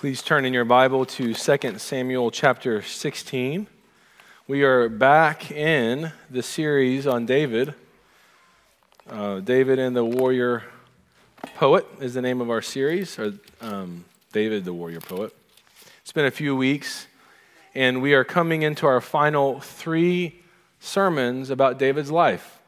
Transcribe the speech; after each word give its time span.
Please 0.00 0.22
turn 0.22 0.46
in 0.46 0.54
your 0.54 0.64
Bible 0.64 1.04
to 1.04 1.34
2 1.34 1.78
Samuel 1.78 2.30
chapter 2.30 2.80
16. 2.80 3.66
We 4.48 4.62
are 4.62 4.88
back 4.88 5.50
in 5.50 6.12
the 6.30 6.42
series 6.42 7.06
on 7.06 7.26
David. 7.26 7.74
Uh, 9.06 9.40
David 9.40 9.78
and 9.78 9.94
the 9.94 10.02
Warrior 10.02 10.64
Poet 11.56 11.86
is 12.00 12.14
the 12.14 12.22
name 12.22 12.40
of 12.40 12.48
our 12.48 12.62
series, 12.62 13.18
or 13.18 13.34
um, 13.60 14.06
David 14.32 14.64
the 14.64 14.72
Warrior 14.72 15.00
Poet. 15.00 15.36
It's 16.00 16.12
been 16.12 16.24
a 16.24 16.30
few 16.30 16.56
weeks, 16.56 17.06
and 17.74 18.00
we 18.00 18.14
are 18.14 18.24
coming 18.24 18.62
into 18.62 18.86
our 18.86 19.02
final 19.02 19.60
three 19.60 20.40
sermons 20.78 21.50
about 21.50 21.78
David's 21.78 22.10
life. 22.10 22.58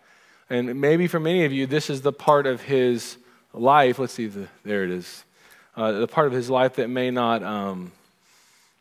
And 0.51 0.79
maybe 0.83 1.07
for 1.07 1.19
many 1.19 1.47
of 1.47 1.53
you, 1.53 1.67
this 1.67 1.89
is 1.89 2.03
the 2.03 2.13
part 2.13 2.47
of 2.47 2.61
his 2.61 3.17
life. 3.55 3.99
Let's 3.99 4.13
see, 4.13 4.27
the, 4.27 4.49
there 4.65 4.85
it 4.85 4.91
is 4.91 5.25
uh, 5.77 5.93
the 5.93 6.07
part 6.07 6.27
of 6.27 6.33
his 6.33 6.51
life 6.51 6.77
that 6.77 6.89
may 6.89 7.11
not 7.11 7.43
um, 7.43 7.93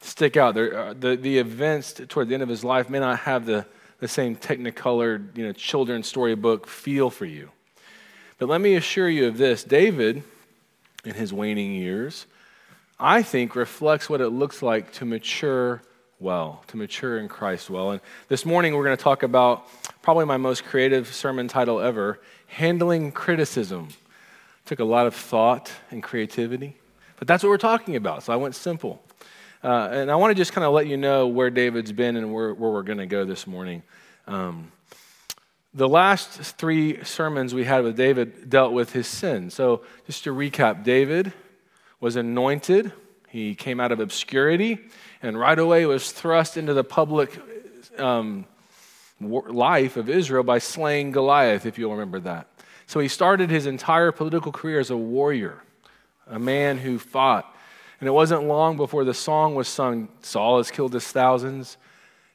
stick 0.01 0.37
out. 0.37 0.55
There, 0.55 0.77
uh, 0.77 0.93
the, 0.93 1.15
the 1.15 1.37
events 1.37 1.93
toward 2.07 2.29
the 2.29 2.33
end 2.33 2.43
of 2.43 2.49
his 2.49 2.63
life 2.63 2.89
may 2.89 2.99
not 2.99 3.19
have 3.19 3.45
the, 3.45 3.65
the 3.99 4.07
same 4.07 4.35
technicolored, 4.35 5.37
you 5.37 5.45
know, 5.45 5.53
children's 5.53 6.07
storybook 6.07 6.67
feel 6.67 7.09
for 7.09 7.25
you. 7.25 7.49
But 8.39 8.49
let 8.49 8.61
me 8.61 8.75
assure 8.75 9.09
you 9.09 9.27
of 9.27 9.37
this 9.37 9.63
David, 9.63 10.23
in 11.05 11.13
his 11.13 11.33
waning 11.33 11.73
years, 11.73 12.25
I 12.99 13.23
think 13.23 13.55
reflects 13.55 14.09
what 14.09 14.21
it 14.21 14.29
looks 14.29 14.61
like 14.61 14.93
to 14.93 15.05
mature 15.05 15.81
well, 16.19 16.63
to 16.67 16.77
mature 16.77 17.17
in 17.17 17.27
Christ 17.27 17.69
well. 17.69 17.91
And 17.91 18.01
this 18.27 18.45
morning 18.45 18.75
we're 18.75 18.83
going 18.83 18.97
to 18.97 19.03
talk 19.03 19.23
about 19.23 19.67
probably 20.03 20.25
my 20.25 20.37
most 20.37 20.65
creative 20.65 21.07
sermon 21.07 21.47
title 21.47 21.79
ever 21.79 22.19
Handling 22.47 23.11
Criticism. 23.11 23.89
Took 24.65 24.79
a 24.79 24.83
lot 24.83 25.07
of 25.07 25.15
thought 25.15 25.71
and 25.89 26.03
creativity. 26.03 26.75
But 27.21 27.27
that's 27.27 27.43
what 27.43 27.49
we're 27.49 27.57
talking 27.57 27.97
about, 27.97 28.23
so 28.23 28.33
I 28.33 28.35
went 28.35 28.55
simple. 28.55 28.99
Uh, 29.63 29.89
and 29.91 30.09
I 30.09 30.15
want 30.15 30.31
to 30.31 30.35
just 30.35 30.53
kind 30.53 30.65
of 30.65 30.73
let 30.73 30.87
you 30.87 30.97
know 30.97 31.27
where 31.27 31.51
David's 31.51 31.91
been 31.91 32.15
and 32.15 32.33
where, 32.33 32.51
where 32.51 32.71
we're 32.71 32.81
going 32.81 32.97
to 32.97 33.05
go 33.05 33.25
this 33.25 33.45
morning. 33.45 33.83
Um, 34.25 34.71
the 35.71 35.87
last 35.87 36.39
three 36.57 37.03
sermons 37.03 37.53
we 37.53 37.63
had 37.63 37.83
with 37.83 37.95
David 37.95 38.49
dealt 38.49 38.73
with 38.73 38.93
his 38.93 39.05
sin. 39.05 39.51
So, 39.51 39.83
just 40.07 40.23
to 40.23 40.33
recap, 40.33 40.83
David 40.83 41.31
was 41.99 42.15
anointed, 42.15 42.91
he 43.29 43.53
came 43.53 43.79
out 43.79 43.91
of 43.91 43.99
obscurity, 43.99 44.79
and 45.21 45.37
right 45.37 45.59
away 45.59 45.85
was 45.85 46.11
thrust 46.11 46.57
into 46.57 46.73
the 46.73 46.83
public 46.83 47.39
um, 47.99 48.45
life 49.19 49.95
of 49.95 50.09
Israel 50.09 50.41
by 50.41 50.57
slaying 50.57 51.11
Goliath, 51.11 51.67
if 51.67 51.77
you'll 51.77 51.91
remember 51.91 52.19
that. 52.21 52.47
So, 52.87 52.99
he 52.99 53.07
started 53.07 53.51
his 53.51 53.67
entire 53.67 54.11
political 54.11 54.51
career 54.51 54.79
as 54.79 54.89
a 54.89 54.97
warrior 54.97 55.61
a 56.31 56.39
man 56.39 56.79
who 56.79 56.97
fought. 56.97 57.45
And 57.99 58.07
it 58.07 58.11
wasn't 58.11 58.45
long 58.45 58.77
before 58.77 59.03
the 59.03 59.13
song 59.13 59.53
was 59.53 59.67
sung 59.67 60.09
Saul 60.21 60.57
has 60.57 60.71
killed 60.71 60.93
his 60.93 61.07
thousands, 61.07 61.77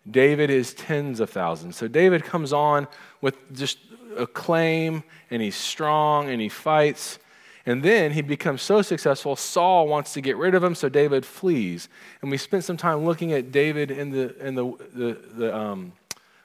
David 0.08 0.50
is 0.50 0.72
tens 0.75 1.19
of 1.19 1.30
thousands. 1.30 1.77
So 1.77 1.89
David 1.89 2.22
comes 2.22 2.52
on 2.52 2.86
with 3.20 3.36
just 3.56 3.78
acclaim, 4.17 5.02
and 5.30 5.42
he's 5.42 5.56
strong, 5.56 6.28
and 6.28 6.41
he 6.41 6.48
fights. 6.48 7.19
And 7.64 7.83
then 7.83 8.12
he 8.12 8.22
becomes 8.22 8.62
so 8.62 8.80
successful, 8.83 9.34
Saul 9.34 9.89
wants 9.89 10.12
to 10.12 10.20
get 10.20 10.36
rid 10.36 10.55
of 10.55 10.62
him, 10.62 10.77
so 10.77 10.89
David 10.89 11.27
flees. 11.27 11.89
And 12.22 12.30
we 12.30 12.36
spent 12.36 12.62
some 12.62 12.77
time 12.77 13.05
looking 13.05 13.33
at 13.33 13.50
David 13.50 13.91
in 13.91 14.11
the, 14.11 14.36
in 14.47 14.55
the, 14.55 14.72
the, 14.94 15.19
the 15.34 15.56
um, 15.56 15.92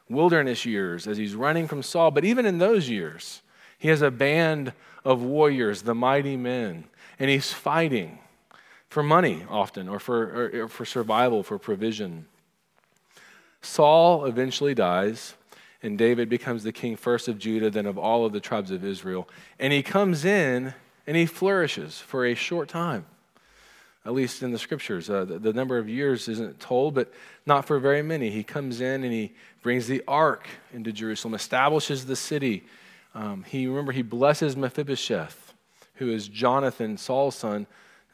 wilderness 0.10 0.66
years 0.66 1.06
as 1.06 1.18
he's 1.18 1.36
running 1.36 1.68
from 1.68 1.84
Saul. 1.84 2.10
But 2.10 2.26
even 2.26 2.48
in 2.48 2.58
those 2.58 2.90
years, 2.90 3.44
he 3.82 3.88
has 3.88 4.04
a 4.04 4.12
band 4.12 4.74
of 5.04 5.24
warriors, 5.24 5.82
the 5.82 5.96
mighty 5.96 6.38
men 6.38 6.86
and 7.22 7.30
he's 7.30 7.54
fighting 7.54 8.18
for 8.90 9.04
money 9.04 9.46
often 9.48 9.88
or 9.88 10.00
for, 10.00 10.24
or, 10.24 10.64
or 10.64 10.68
for 10.68 10.86
survival, 10.86 11.44
for 11.44 11.60
provision. 11.60 12.26
Saul 13.62 14.26
eventually 14.26 14.74
dies, 14.74 15.36
and 15.84 16.00
David 16.00 16.30
becomes 16.30 16.64
the 16.64 16.72
king 16.72 16.96
first 16.96 17.28
of 17.28 17.38
Judah, 17.38 17.70
then 17.70 17.86
of 17.86 18.00
all 18.00 18.26
of 18.26 18.34
the 18.34 18.40
tribes 18.40 18.72
of 18.72 18.84
Israel. 18.84 19.30
And 19.60 19.72
he 19.72 19.84
comes 19.84 20.26
in 20.26 20.74
and 21.06 21.16
he 21.16 21.28
flourishes 21.28 22.00
for 22.00 22.26
a 22.26 22.34
short 22.34 22.70
time, 22.70 23.06
at 24.04 24.14
least 24.14 24.42
in 24.42 24.52
the 24.52 24.58
scriptures. 24.58 25.08
Uh, 25.08 25.26
the, 25.26 25.38
the, 25.38 25.54
number 25.54 25.78
of 25.78 25.88
years 25.88 26.28
isn't 26.28 26.60
told, 26.60 26.96
but 26.96 27.14
not 27.46 27.66
for 27.66 27.78
very 27.78 28.02
many. 28.02 28.32
He 28.32 28.44
comes 28.44 28.82
in 28.82 29.04
and 29.04 29.14
he 29.14 29.34
brings 29.62 29.86
the 29.86 30.04
ark 30.08 30.48
into 30.74 30.92
Jerusalem, 30.92 31.36
establishes 31.36 32.08
the 32.08 32.16
city. 32.16 32.64
Um, 33.14 33.44
he 33.44 33.68
remember 33.68 33.92
he 33.92 34.02
blesses 34.02 34.56
Mephibosheth 34.56 35.52
who 36.02 36.10
is 36.10 36.28
Jonathan, 36.28 36.98
Saul's 36.98 37.36
son. 37.36 37.68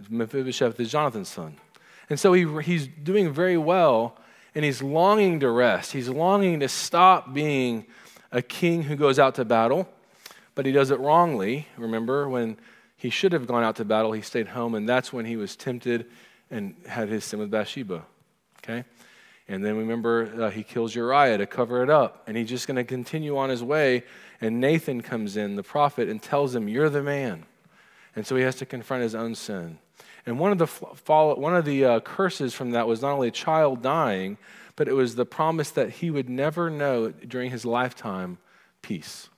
Mephibosheth 0.09 0.77
is 0.77 0.91
Jonathan's 0.91 1.29
son. 1.29 1.55
And 2.09 2.19
so 2.19 2.33
he, 2.33 2.45
he's 2.61 2.85
doing 2.85 3.31
very 3.31 3.57
well, 3.57 4.17
and 4.53 4.65
he's 4.65 4.81
longing 4.81 5.39
to 5.39 5.49
rest. 5.49 5.93
He's 5.93 6.09
longing 6.09 6.59
to 6.59 6.67
stop 6.67 7.33
being 7.33 7.85
a 8.29 8.41
king 8.41 8.83
who 8.83 8.97
goes 8.97 9.19
out 9.19 9.35
to 9.35 9.45
battle, 9.45 9.87
but 10.53 10.65
he 10.65 10.73
does 10.73 10.91
it 10.91 10.99
wrongly. 10.99 11.69
Remember, 11.77 12.27
when 12.27 12.57
he 12.97 13.09
should 13.09 13.31
have 13.31 13.47
gone 13.47 13.63
out 13.63 13.77
to 13.77 13.85
battle, 13.85 14.11
he 14.11 14.21
stayed 14.21 14.49
home, 14.49 14.75
and 14.75 14.87
that's 14.87 15.13
when 15.13 15.23
he 15.23 15.37
was 15.37 15.55
tempted 15.55 16.07
and 16.51 16.75
had 16.87 17.07
his 17.07 17.23
sin 17.23 17.39
with 17.39 17.49
Bathsheba. 17.49 18.05
Okay? 18.61 18.83
And 19.49 19.63
then 19.63 19.77
remember, 19.77 20.43
uh, 20.43 20.49
he 20.49 20.63
kills 20.63 20.93
Uriah 20.93 21.37
to 21.37 21.47
cover 21.47 21.81
it 21.81 21.89
up, 21.89 22.23
and 22.27 22.35
he's 22.35 22.49
just 22.49 22.67
going 22.67 22.75
to 22.75 22.83
continue 22.83 23.37
on 23.37 23.49
his 23.49 23.63
way. 23.63 24.03
And 24.41 24.59
Nathan 24.59 25.01
comes 25.01 25.37
in, 25.37 25.55
the 25.55 25.63
prophet, 25.63 26.09
and 26.09 26.21
tells 26.21 26.53
him, 26.53 26.67
You're 26.67 26.89
the 26.89 27.01
man. 27.01 27.45
And 28.15 28.25
so 28.25 28.35
he 28.35 28.43
has 28.43 28.55
to 28.55 28.65
confront 28.65 29.03
his 29.03 29.15
own 29.15 29.35
sin. 29.35 29.79
And 30.25 30.39
one 30.39 30.51
of 30.51 30.57
the, 30.57 30.67
follow, 30.67 31.39
one 31.39 31.55
of 31.55 31.63
the 31.63 31.85
uh, 31.85 31.99
curses 32.01 32.53
from 32.53 32.71
that 32.71 32.87
was 32.87 33.01
not 33.01 33.13
only 33.13 33.29
a 33.29 33.31
child 33.31 33.81
dying, 33.81 34.37
but 34.75 34.87
it 34.87 34.93
was 34.93 35.15
the 35.15 35.25
promise 35.25 35.71
that 35.71 35.89
he 35.89 36.11
would 36.11 36.29
never 36.29 36.69
know 36.69 37.11
during 37.11 37.49
his 37.49 37.65
lifetime 37.65 38.37
peace. 38.81 39.29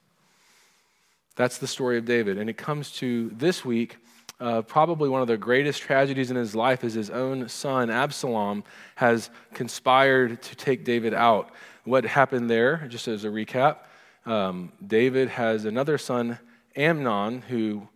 That's 1.35 1.59
the 1.59 1.67
story 1.67 1.97
of 1.97 2.05
David. 2.05 2.37
And 2.37 2.49
it 2.49 2.57
comes 2.57 2.91
to 2.93 3.29
this 3.29 3.63
week, 3.63 3.97
uh, 4.39 4.61
probably 4.61 5.09
one 5.09 5.21
of 5.21 5.27
the 5.27 5.37
greatest 5.37 5.81
tragedies 5.81 6.31
in 6.31 6.37
his 6.37 6.55
life 6.55 6.83
is 6.83 6.93
his 6.93 7.09
own 7.09 7.49
son, 7.49 7.89
Absalom, 7.89 8.63
has 8.95 9.29
conspired 9.53 10.41
to 10.41 10.55
take 10.55 10.85
David 10.85 11.13
out. 11.13 11.49
What 11.83 12.05
happened 12.05 12.49
there, 12.49 12.85
just 12.87 13.07
as 13.07 13.25
a 13.25 13.29
recap, 13.29 13.77
um, 14.25 14.71
David 14.85 15.29
has 15.29 15.65
another 15.65 15.97
son, 15.97 16.39
Amnon, 16.75 17.41
who 17.41 17.87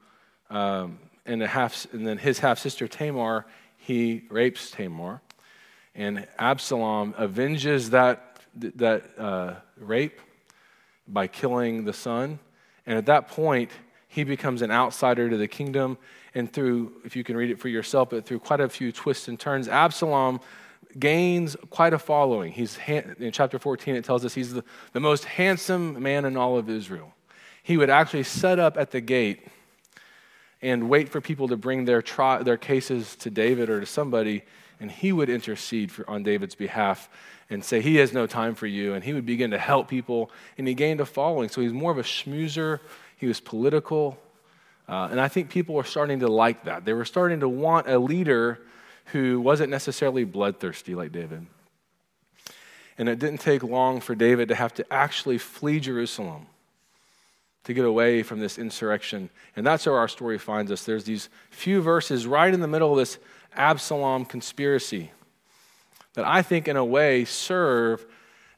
um, 0.50 1.00
and, 1.26 1.42
half, 1.42 1.88
and 1.94 2.06
then 2.06 2.18
his 2.18 2.40
half 2.40 2.60
sister 2.60 2.88
Tamar, 2.88 3.46
he 3.78 4.24
rapes 4.30 4.72
Tamar. 4.72 5.22
And 5.96 6.28
Absalom 6.40 7.14
avenges 7.18 7.92
that, 7.92 8.40
that 8.56 9.18
uh, 9.18 9.56
rape 9.78 10.20
by 11.08 11.28
killing 11.28 11.86
the 11.86 11.94
son. 11.94 12.40
And 12.86 12.98
at 12.98 13.06
that 13.06 13.28
point, 13.28 13.72
he 14.08 14.24
becomes 14.24 14.62
an 14.62 14.72
outsider 14.72 15.30
to 15.30 15.38
the 15.38 15.48
kingdom. 15.48 15.98
And 16.36 16.52
through, 16.52 16.94
if 17.06 17.16
you 17.16 17.24
can 17.24 17.38
read 17.38 17.52
it 17.52 17.60
for 17.60 17.68
yourself, 17.68 18.10
but 18.10 18.26
through 18.26 18.40
quite 18.40 18.60
a 18.60 18.70
few 18.70 18.92
twists 18.92 19.28
and 19.28 19.40
turns, 19.40 19.68
Absalom 19.68 20.40
gains 20.98 21.56
quite 21.70 21.94
a 21.94 22.00
following. 22.00 22.52
He's 22.52 22.78
in 22.88 23.32
chapter 23.32 23.60
14, 23.60 23.96
it 23.96 24.04
tells 24.06 24.26
us 24.26 24.34
he's 24.34 24.54
the, 24.54 24.64
the 24.94 25.00
most 25.00 25.26
handsome 25.26 26.02
man 26.02 26.26
in 26.26 26.38
all 26.38 26.58
of 26.58 26.70
Israel. 26.70 27.14
He 27.62 27.78
would 27.78 27.90
actually 27.90 28.24
set 28.24 28.60
up 28.60 28.78
at 28.78 28.92
the 28.92 29.02
gate 29.02 29.48
and 30.62 30.90
wait 30.90 31.10
for 31.10 31.22
people 31.22 31.48
to 31.50 31.58
bring 31.58 31.86
their, 31.86 32.02
tri- 32.02 32.42
their 32.42 32.58
cases 32.58 33.16
to 33.18 33.30
David 33.30 33.70
or 33.70 33.80
to 33.80 33.86
somebody, 33.86 34.44
and 34.80 34.90
he 34.90 35.12
would 35.12 35.30
intercede 35.30 35.92
for, 35.92 36.10
on 36.10 36.24
David's 36.24 36.56
behalf 36.56 37.10
and 37.50 37.64
say, 37.64 37.82
He 37.82 37.98
has 37.98 38.14
no 38.14 38.26
time 38.28 38.56
for 38.56 38.68
you. 38.68 38.94
And 38.94 39.04
he 39.04 39.14
would 39.14 39.26
begin 39.26 39.52
to 39.52 39.58
help 39.58 39.88
people, 39.88 40.32
and 40.58 40.68
he 40.68 40.74
gained 40.74 41.02
a 41.02 41.06
following. 41.06 41.50
So 41.50 41.62
he's 41.62 41.74
more 41.74 41.92
of 41.92 41.98
a 41.98 42.04
schmoozer, 42.04 42.80
he 43.18 43.28
was 43.28 43.40
political. 43.40 44.18
Uh, 44.88 45.08
and 45.12 45.20
I 45.20 45.28
think 45.28 45.50
people 45.50 45.76
were 45.76 45.84
starting 45.84 46.20
to 46.20 46.28
like 46.28 46.66
that. 46.66 46.86
They 46.86 46.94
were 46.94 47.06
starting 47.06 47.40
to 47.40 47.50
want 47.50 47.88
a 47.88 47.98
leader 47.98 48.60
who 49.08 49.40
wasn't 49.40 49.70
necessarily 49.70 50.24
bloodthirsty 50.24 50.96
like 50.96 51.12
David. 51.12 51.46
And 52.98 53.10
it 53.10 53.20
didn't 53.20 53.40
take 53.40 53.64
long 53.64 54.02
for 54.02 54.16
David 54.16 54.50
to 54.50 54.56
have 54.56 54.74
to 54.76 54.94
actually 54.94 55.38
flee 55.38 55.80
Jerusalem 55.80 56.48
to 57.64 57.74
get 57.74 57.86
away 57.86 58.24
from 58.24 58.40
this 58.40 58.58
insurrection. 58.58 59.30
And 59.56 59.66
that's 59.66 59.86
where 59.86 59.98
our 59.98 60.08
story 60.08 60.38
finds 60.38 60.72
us. 60.72 60.84
There's 60.84 61.06
these 61.06 61.30
few 61.50 61.82
verses 61.82 62.28
right 62.28 62.54
in 62.54 62.60
the 62.60 62.68
middle 62.68 62.92
of 62.92 62.98
this 62.98 63.18
Absalom 63.56 64.26
conspiracy 64.26 65.12
that 66.14 66.26
I 66.26 66.42
think, 66.42 66.68
in 66.68 66.76
a 66.76 66.86
way, 66.86 67.26
serve 67.26 68.06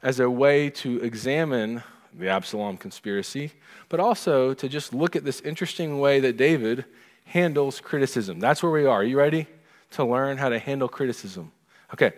as 0.02 0.20
a 0.20 0.28
way 0.28 0.70
to 0.70 1.00
examine 1.00 1.82
the 2.18 2.28
Absalom 2.28 2.76
conspiracy, 2.76 3.52
but 3.88 4.00
also 4.00 4.54
to 4.54 4.68
just 4.68 4.94
look 4.94 5.16
at 5.16 5.24
this 5.24 5.40
interesting 5.40 6.00
way 6.00 6.20
that 6.20 6.36
David 6.36 6.84
handles 7.26 7.80
criticism. 7.80 8.40
That's 8.40 8.62
where 8.62 8.72
we 8.72 8.86
are. 8.86 9.00
Are 9.00 9.04
you 9.04 9.18
ready 9.18 9.46
to 9.92 10.04
learn 10.04 10.38
how 10.38 10.48
to 10.48 10.58
handle 10.58 10.88
criticism? 10.88 11.52
Okay, 11.92 12.12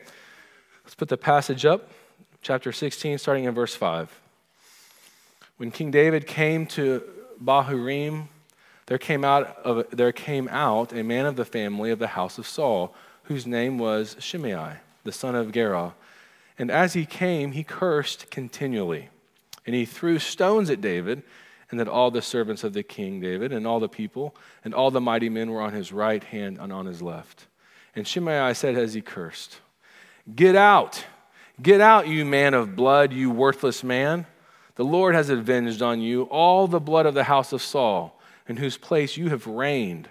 let's 0.85 0.95
put 0.95 1.09
the 1.09 1.17
passage 1.17 1.67
up, 1.67 1.91
chapter 2.43 2.73
16, 2.73 3.19
starting 3.19 3.45
in 3.45 3.55
verse 3.55 3.75
5. 3.75 4.21
When 5.57 5.71
King 5.71 5.91
David 5.91 6.27
came 6.27 6.67
to 6.69 7.03
Bahurim, 7.43 8.29
there 8.87 8.99
came 8.99 9.25
out, 9.25 9.59
of, 9.65 9.87
there 9.91 10.13
came 10.13 10.49
out 10.49 10.93
a 10.93 11.03
man 11.03 11.27
of 11.27 11.37
the 11.37 11.45
family 11.45 11.91
of 11.91 11.99
the 11.99 12.09
house 12.09 12.39
of 12.39 12.47
Saul, 12.47 12.95
whose 13.25 13.47
name 13.47 13.79
was 13.79 14.17
Shimei, 14.19 14.77
the 15.05 15.13
son 15.13 15.35
of 15.35 15.53
Gera. 15.53 15.95
And 16.59 16.71
as 16.71 16.95
he 16.95 17.05
came, 17.05 17.53
he 17.53 17.65
cursed 17.65 18.31
continually. 18.31 19.11
And 19.69 19.75
he 19.75 19.85
threw 19.85 20.19
stones 20.19 20.71
at 20.71 20.81
David, 20.81 21.23
and 21.71 21.79
that 21.79 21.89
all 21.89 22.11
the 22.11 22.23
servants 22.23 22.65
of 22.65 22.73
the 22.73 22.83
king 22.83 23.21
David, 23.21 23.53
and 23.53 23.67
all 23.67 23.81
the 23.81 23.87
people, 23.87 24.35
and 24.65 24.73
all 24.73 24.91
the 24.91 24.99
mighty 24.99 25.29
men 25.29 25.51
were 25.51 25.61
on 25.61 25.75
his 25.75 25.93
right 25.93 26.25
hand 26.25 26.57
and 26.59 26.73
on 26.73 26.87
his 26.87 27.03
left. 27.03 27.49
And 27.95 28.09
Shimei 28.09 28.55
said 28.55 28.77
as 28.77 28.95
he 28.95 29.03
cursed, 29.03 29.61
Get 30.35 30.57
out, 30.57 31.05
get 31.61 31.83
out, 31.83 32.09
you 32.09 32.25
man 32.25 32.55
of 32.55 32.77
blood, 32.77 33.13
you 33.13 33.31
worthless 33.31 33.85
man. 33.85 34.25
The 34.77 34.87
Lord 34.87 35.15
has 35.15 35.29
avenged 35.29 35.83
on 35.83 36.01
you 36.01 36.23
all 36.23 36.67
the 36.67 36.81
blood 36.81 37.05
of 37.05 37.13
the 37.13 37.25
house 37.25 37.53
of 37.53 37.61
Saul, 37.61 38.19
in 38.49 38.57
whose 38.57 38.79
place 38.79 39.19
you 39.19 39.29
have 39.29 39.47
reigned. 39.47 40.09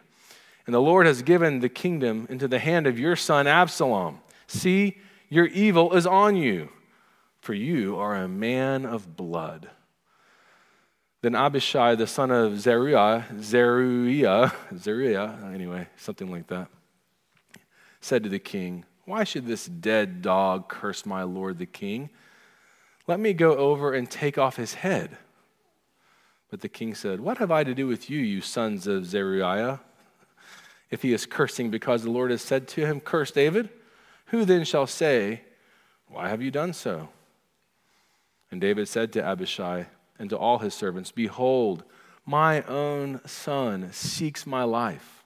And 0.67 0.75
the 0.75 0.79
Lord 0.79 1.07
has 1.07 1.23
given 1.23 1.61
the 1.61 1.69
kingdom 1.69 2.27
into 2.29 2.47
the 2.47 2.59
hand 2.59 2.85
of 2.85 2.99
your 2.99 3.15
son 3.15 3.47
Absalom. 3.47 4.19
See, 4.45 4.99
your 5.29 5.47
evil 5.47 5.95
is 5.95 6.05
on 6.05 6.35
you, 6.35 6.69
for 7.47 7.53
you 7.53 7.97
are 7.97 8.13
a 8.13 8.27
man 8.27 8.85
of 8.85 9.15
blood. 9.15 9.69
Then 11.21 11.33
Abishai, 11.33 11.95
the 11.95 12.05
son 12.05 12.29
of 12.29 12.59
Zeruiah, 12.59 13.25
Zeruiah, 13.39 14.53
Zeruiah, 14.77 15.49
anyway, 15.53 15.87
something 15.95 16.29
like 16.29 16.47
that, 16.47 16.67
said 18.01 18.23
to 18.23 18.29
the 18.29 18.37
king, 18.37 18.83
Why 19.05 19.23
should 19.23 19.47
this 19.47 19.65
dead 19.65 20.21
dog 20.21 20.67
curse 20.67 21.05
my 21.05 21.23
lord 21.23 21.57
the 21.57 21.65
king? 21.65 22.09
Let 23.07 23.21
me 23.21 23.31
go 23.31 23.55
over 23.55 23.93
and 23.93 24.11
take 24.11 24.37
off 24.37 24.57
his 24.57 24.73
head. 24.73 25.17
But 26.49 26.59
the 26.59 26.67
king 26.67 26.95
said, 26.95 27.21
What 27.21 27.37
have 27.37 27.49
I 27.49 27.63
to 27.63 27.73
do 27.73 27.87
with 27.87 28.09
you, 28.09 28.19
you 28.19 28.41
sons 28.41 28.87
of 28.87 29.05
Zeruiah? 29.05 29.79
If 30.91 31.01
he 31.01 31.13
is 31.13 31.25
cursing 31.25 31.69
because 31.69 32.03
the 32.03 32.11
Lord 32.11 32.29
has 32.29 32.41
said 32.41 32.67
to 32.67 32.85
him, 32.85 32.99
Curse 32.99 33.31
David, 33.31 33.69
who 34.25 34.43
then 34.43 34.65
shall 34.65 34.85
say, 34.85 35.43
Why 36.09 36.27
have 36.27 36.41
you 36.41 36.51
done 36.51 36.73
so? 36.73 37.07
And 38.51 38.61
David 38.61 38.87
said 38.87 39.11
to 39.13 39.23
Abishai 39.23 39.87
and 40.17 40.29
to 40.29 40.37
all 40.37 40.59
his 40.59 40.73
servants, 40.73 41.11
Behold, 41.11 41.83
my 42.25 42.61
own 42.63 43.21
son 43.25 43.91
seeks 43.91 44.45
my 44.45 44.63
life. 44.63 45.23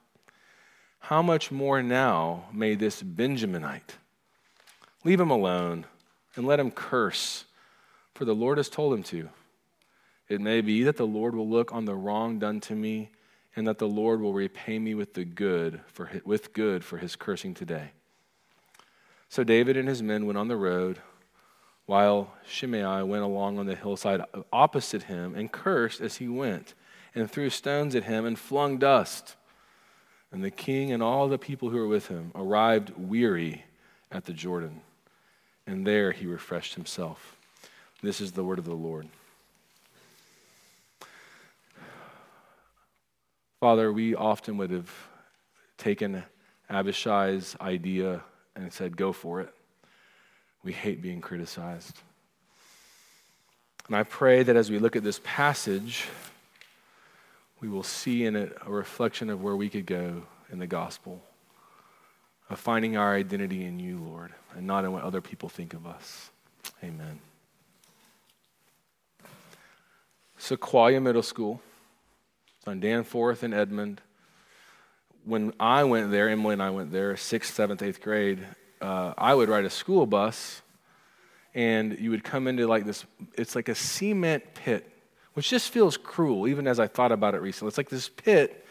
How 1.00 1.21
much 1.21 1.51
more 1.51 1.81
now 1.81 2.45
may 2.53 2.75
this 2.75 3.01
Benjaminite? 3.01 3.95
Leave 5.03 5.19
him 5.19 5.31
alone 5.31 5.85
and 6.35 6.45
let 6.45 6.59
him 6.59 6.71
curse, 6.71 7.45
for 8.13 8.25
the 8.25 8.35
Lord 8.35 8.57
has 8.57 8.69
told 8.69 8.94
him 8.94 9.03
to. 9.03 9.29
It 10.29 10.39
may 10.39 10.62
be 10.62 10.83
that 10.83 10.97
the 10.97 11.07
Lord 11.07 11.35
will 11.35 11.50
look 11.50 11.74
on 11.74 11.85
the 11.85 11.95
wrong 11.95 12.39
done 12.39 12.59
to 12.62 12.75
me 12.75 13.09
and 13.56 13.67
that 13.67 13.79
the 13.79 13.88
Lord 13.88 14.21
will 14.21 14.33
repay 14.33 14.79
me 14.79 14.94
with 14.94 15.13
the 15.13 15.25
good 15.25 15.81
for 15.88 16.06
his, 16.06 16.24
with 16.24 16.53
good 16.53 16.85
for 16.85 17.00
his 17.00 17.15
cursing 17.15 17.53
today. 17.53 17.91
So 19.27 19.44
David 19.44 19.75
and 19.75 19.89
his 19.89 20.01
men 20.01 20.25
went 20.25 20.38
on 20.38 20.47
the 20.47 20.56
road, 20.56 21.00
while 21.91 22.31
Shimei 22.47 23.03
went 23.03 23.21
along 23.21 23.59
on 23.59 23.65
the 23.65 23.75
hillside 23.75 24.21
opposite 24.53 25.03
him 25.03 25.35
and 25.35 25.51
cursed 25.51 25.99
as 25.99 26.15
he 26.15 26.27
went, 26.29 26.73
and 27.13 27.29
threw 27.29 27.49
stones 27.49 27.95
at 27.95 28.05
him 28.05 28.25
and 28.25 28.39
flung 28.39 28.77
dust. 28.77 29.35
And 30.31 30.41
the 30.41 30.51
king 30.51 30.93
and 30.93 31.03
all 31.03 31.27
the 31.27 31.38
people 31.38 31.69
who 31.69 31.75
were 31.75 31.89
with 31.89 32.07
him 32.07 32.31
arrived 32.33 32.93
weary 32.95 33.65
at 34.09 34.23
the 34.23 34.31
Jordan, 34.31 34.79
and 35.67 35.85
there 35.85 36.13
he 36.13 36.25
refreshed 36.25 36.75
himself. 36.75 37.35
This 38.01 38.21
is 38.21 38.31
the 38.31 38.45
word 38.45 38.57
of 38.57 38.63
the 38.63 38.73
Lord. 38.73 39.09
Father, 43.59 43.91
we 43.91 44.15
often 44.15 44.55
would 44.55 44.71
have 44.71 44.89
taken 45.77 46.23
Abishai's 46.69 47.57
idea 47.59 48.21
and 48.55 48.71
said, 48.71 48.95
go 48.95 49.11
for 49.11 49.41
it. 49.41 49.53
We 50.63 50.73
hate 50.73 51.01
being 51.01 51.21
criticized. 51.21 51.99
And 53.87 53.95
I 53.95 54.03
pray 54.03 54.43
that 54.43 54.55
as 54.55 54.69
we 54.69 54.79
look 54.79 54.95
at 54.95 55.03
this 55.03 55.19
passage, 55.23 56.07
we 57.59 57.67
will 57.67 57.83
see 57.83 58.25
in 58.25 58.35
it 58.35 58.55
a 58.65 58.71
reflection 58.71 59.29
of 59.29 59.41
where 59.41 59.55
we 59.55 59.69
could 59.69 59.85
go 59.85 60.23
in 60.51 60.59
the 60.59 60.67
gospel, 60.67 61.21
of 62.49 62.59
finding 62.59 62.97
our 62.97 63.15
identity 63.15 63.65
in 63.65 63.79
you, 63.79 63.97
Lord, 63.97 64.33
and 64.55 64.67
not 64.67 64.85
in 64.85 64.91
what 64.91 65.03
other 65.03 65.21
people 65.21 65.49
think 65.49 65.73
of 65.73 65.85
us. 65.85 66.29
Amen. 66.83 67.19
Sequoia 70.37 70.99
Middle 70.99 71.23
School 71.23 71.61
on 72.65 72.79
Danforth 72.79 73.43
and 73.43 73.53
Edmond. 73.53 74.01
When 75.23 75.53
I 75.59 75.83
went 75.83 76.11
there, 76.11 76.29
Emily 76.29 76.53
and 76.53 76.63
I 76.63 76.71
went 76.71 76.91
there, 76.91 77.15
sixth, 77.15 77.53
seventh, 77.53 77.83
eighth 77.83 78.01
grade, 78.01 78.39
uh, 78.81 79.13
I 79.17 79.33
would 79.33 79.49
ride 79.49 79.65
a 79.65 79.69
school 79.69 80.05
bus 80.05 80.61
and 81.53 81.99
you 81.99 82.09
would 82.11 82.23
come 82.23 82.47
into 82.47 82.67
like 82.67 82.85
this, 82.85 83.05
it's 83.37 83.55
like 83.55 83.69
a 83.69 83.75
cement 83.75 84.43
pit, 84.53 84.89
which 85.33 85.49
just 85.49 85.71
feels 85.71 85.97
cruel, 85.97 86.47
even 86.47 86.67
as 86.67 86.79
I 86.79 86.87
thought 86.87 87.11
about 87.11 87.35
it 87.35 87.41
recently. 87.41 87.69
It's 87.69 87.77
like 87.77 87.89
this 87.89 88.09
pit, 88.09 88.65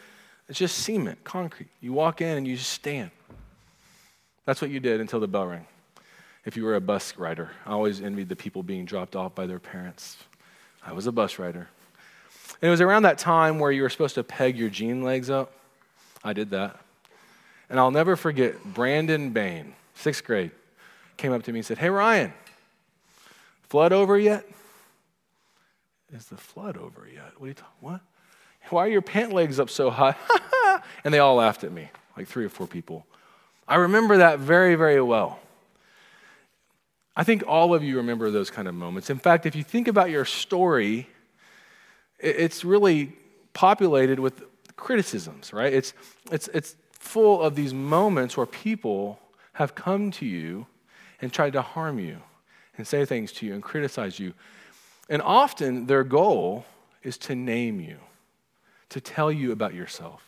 it's 0.49 0.57
just 0.59 0.79
cement, 0.79 1.23
concrete. 1.23 1.69
You 1.79 1.93
walk 1.93 2.21
in 2.21 2.37
and 2.37 2.47
you 2.47 2.57
just 2.57 2.71
stand. 2.71 3.11
That's 4.45 4.61
what 4.61 4.71
you 4.71 4.79
did 4.79 4.99
until 4.99 5.19
the 5.19 5.27
bell 5.27 5.45
rang. 5.45 5.67
If 6.43 6.57
you 6.57 6.63
were 6.63 6.75
a 6.75 6.81
bus 6.81 7.17
rider, 7.17 7.51
I 7.65 7.71
always 7.71 8.01
envied 8.01 8.27
the 8.27 8.35
people 8.35 8.63
being 8.63 8.85
dropped 8.85 9.15
off 9.15 9.35
by 9.35 9.45
their 9.45 9.59
parents. 9.59 10.17
I 10.83 10.93
was 10.93 11.05
a 11.05 11.11
bus 11.11 11.37
rider. 11.37 11.67
And 12.61 12.67
it 12.67 12.71
was 12.71 12.81
around 12.81 13.03
that 13.03 13.19
time 13.19 13.59
where 13.59 13.71
you 13.71 13.83
were 13.83 13.89
supposed 13.89 14.15
to 14.15 14.23
peg 14.23 14.57
your 14.57 14.69
jean 14.69 15.03
legs 15.03 15.29
up. 15.29 15.51
I 16.23 16.33
did 16.33 16.49
that. 16.49 16.79
And 17.69 17.79
I'll 17.79 17.91
never 17.91 18.15
forget 18.15 18.63
Brandon 18.63 19.29
Bain, 19.29 19.73
sixth 20.01 20.23
grade, 20.23 20.51
came 21.17 21.31
up 21.31 21.43
to 21.43 21.51
me 21.51 21.59
and 21.59 21.65
said, 21.65 21.77
Hey, 21.77 21.89
Ryan, 21.89 22.33
flood 23.63 23.93
over 23.93 24.17
yet? 24.17 24.45
Is 26.13 26.25
the 26.25 26.37
flood 26.37 26.75
over 26.77 27.07
yet? 27.11 27.33
What 27.37 27.45
are 27.45 27.47
you 27.49 27.53
talking? 27.53 27.73
What? 27.79 28.01
Why 28.69 28.85
are 28.85 28.89
your 28.89 29.01
pant 29.01 29.33
legs 29.33 29.59
up 29.59 29.69
so 29.69 29.89
high? 29.89 30.15
and 31.03 31.13
they 31.13 31.19
all 31.19 31.35
laughed 31.35 31.63
at 31.63 31.71
me, 31.71 31.89
like 32.17 32.27
three 32.27 32.45
or 32.45 32.49
four 32.49 32.67
people. 32.67 33.05
I 33.67 33.75
remember 33.75 34.17
that 34.17 34.39
very, 34.39 34.75
very 34.75 35.01
well. 35.01 35.39
I 37.15 37.23
think 37.23 37.43
all 37.47 37.73
of 37.73 37.83
you 37.83 37.97
remember 37.97 38.31
those 38.31 38.49
kind 38.49 38.67
of 38.67 38.75
moments. 38.75 39.09
In 39.09 39.19
fact, 39.19 39.45
if 39.45 39.55
you 39.55 39.63
think 39.63 39.87
about 39.87 40.09
your 40.09 40.25
story, 40.25 41.07
it's 42.19 42.63
really 42.63 43.13
populated 43.53 44.19
with 44.19 44.43
criticisms, 44.75 45.53
right? 45.53 45.73
It's, 45.73 45.93
it's, 46.31 46.47
it's 46.49 46.75
full 46.91 47.41
of 47.41 47.55
these 47.55 47.73
moments 47.73 48.37
where 48.37 48.45
people 48.45 49.19
have 49.53 49.75
come 49.75 50.11
to 50.11 50.25
you 50.25 50.67
and 51.21 51.31
tried 51.31 51.53
to 51.53 51.61
harm 51.61 51.99
you 51.99 52.17
and 52.77 52.87
say 52.87 53.05
things 53.05 53.31
to 53.33 53.45
you 53.45 53.53
and 53.53 53.61
criticize 53.61 54.19
you. 54.19 54.33
And 55.09 55.21
often 55.21 55.87
their 55.87 56.03
goal 56.03 56.65
is 57.03 57.17
to 57.19 57.35
name 57.35 57.79
you, 57.79 57.97
to 58.89 59.01
tell 59.01 59.31
you 59.31 59.51
about 59.51 59.73
yourself, 59.73 60.23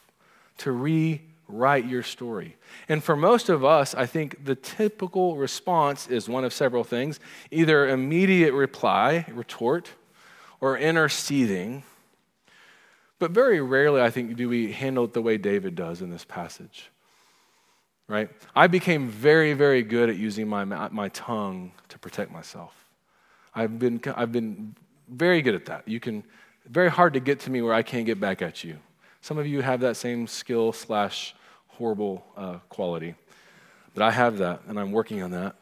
to 0.57 0.71
rewrite 0.71 1.85
your 1.85 2.03
story. 2.03 2.57
And 2.89 3.03
for 3.03 3.15
most 3.15 3.49
of 3.49 3.63
us, 3.63 3.95
I 3.95 4.05
think 4.05 4.43
the 4.45 4.55
typical 4.55 5.37
response 5.37 6.07
is 6.07 6.27
one 6.27 6.43
of 6.43 6.53
several 6.53 6.83
things 6.83 7.19
either 7.49 7.87
immediate 7.87 8.53
reply, 8.53 9.25
retort, 9.31 9.89
or 10.59 10.77
inner 10.77 11.09
seething. 11.09 11.83
But 13.19 13.31
very 13.31 13.61
rarely, 13.61 14.01
I 14.01 14.09
think, 14.09 14.35
do 14.35 14.49
we 14.49 14.73
handle 14.73 15.05
it 15.05 15.13
the 15.13 15.21
way 15.21 15.37
David 15.37 15.75
does 15.75 16.01
in 16.01 16.09
this 16.09 16.25
passage. 16.25 16.89
Right? 18.07 18.29
I 18.55 18.67
became 18.67 19.07
very, 19.07 19.53
very 19.53 19.81
good 19.81 20.09
at 20.09 20.17
using 20.17 20.47
my, 20.47 20.65
my 20.65 21.09
tongue 21.09 21.71
to 21.89 21.97
protect 21.97 22.31
myself. 22.31 22.75
I've 23.55 23.79
been, 23.79 24.01
I've 24.15 24.31
been 24.31 24.75
very 25.07 25.41
good 25.41 25.55
at 25.55 25.65
that. 25.65 25.87
You 25.87 25.99
can, 25.99 26.23
very 26.67 26.89
hard 26.89 27.13
to 27.13 27.19
get 27.19 27.39
to 27.41 27.51
me 27.51 27.61
where 27.61 27.73
I 27.73 27.81
can't 27.81 28.05
get 28.05 28.19
back 28.19 28.41
at 28.41 28.63
you. 28.63 28.77
Some 29.21 29.37
of 29.37 29.47
you 29.47 29.61
have 29.61 29.79
that 29.81 29.95
same 29.95 30.27
skill 30.27 30.73
slash 30.73 31.33
horrible 31.67 32.25
uh, 32.35 32.57
quality. 32.69 33.15
But 33.93 34.03
I 34.03 34.11
have 34.11 34.37
that, 34.39 34.61
and 34.67 34.79
I'm 34.79 34.91
working 34.91 35.23
on 35.23 35.31
that. 35.31 35.55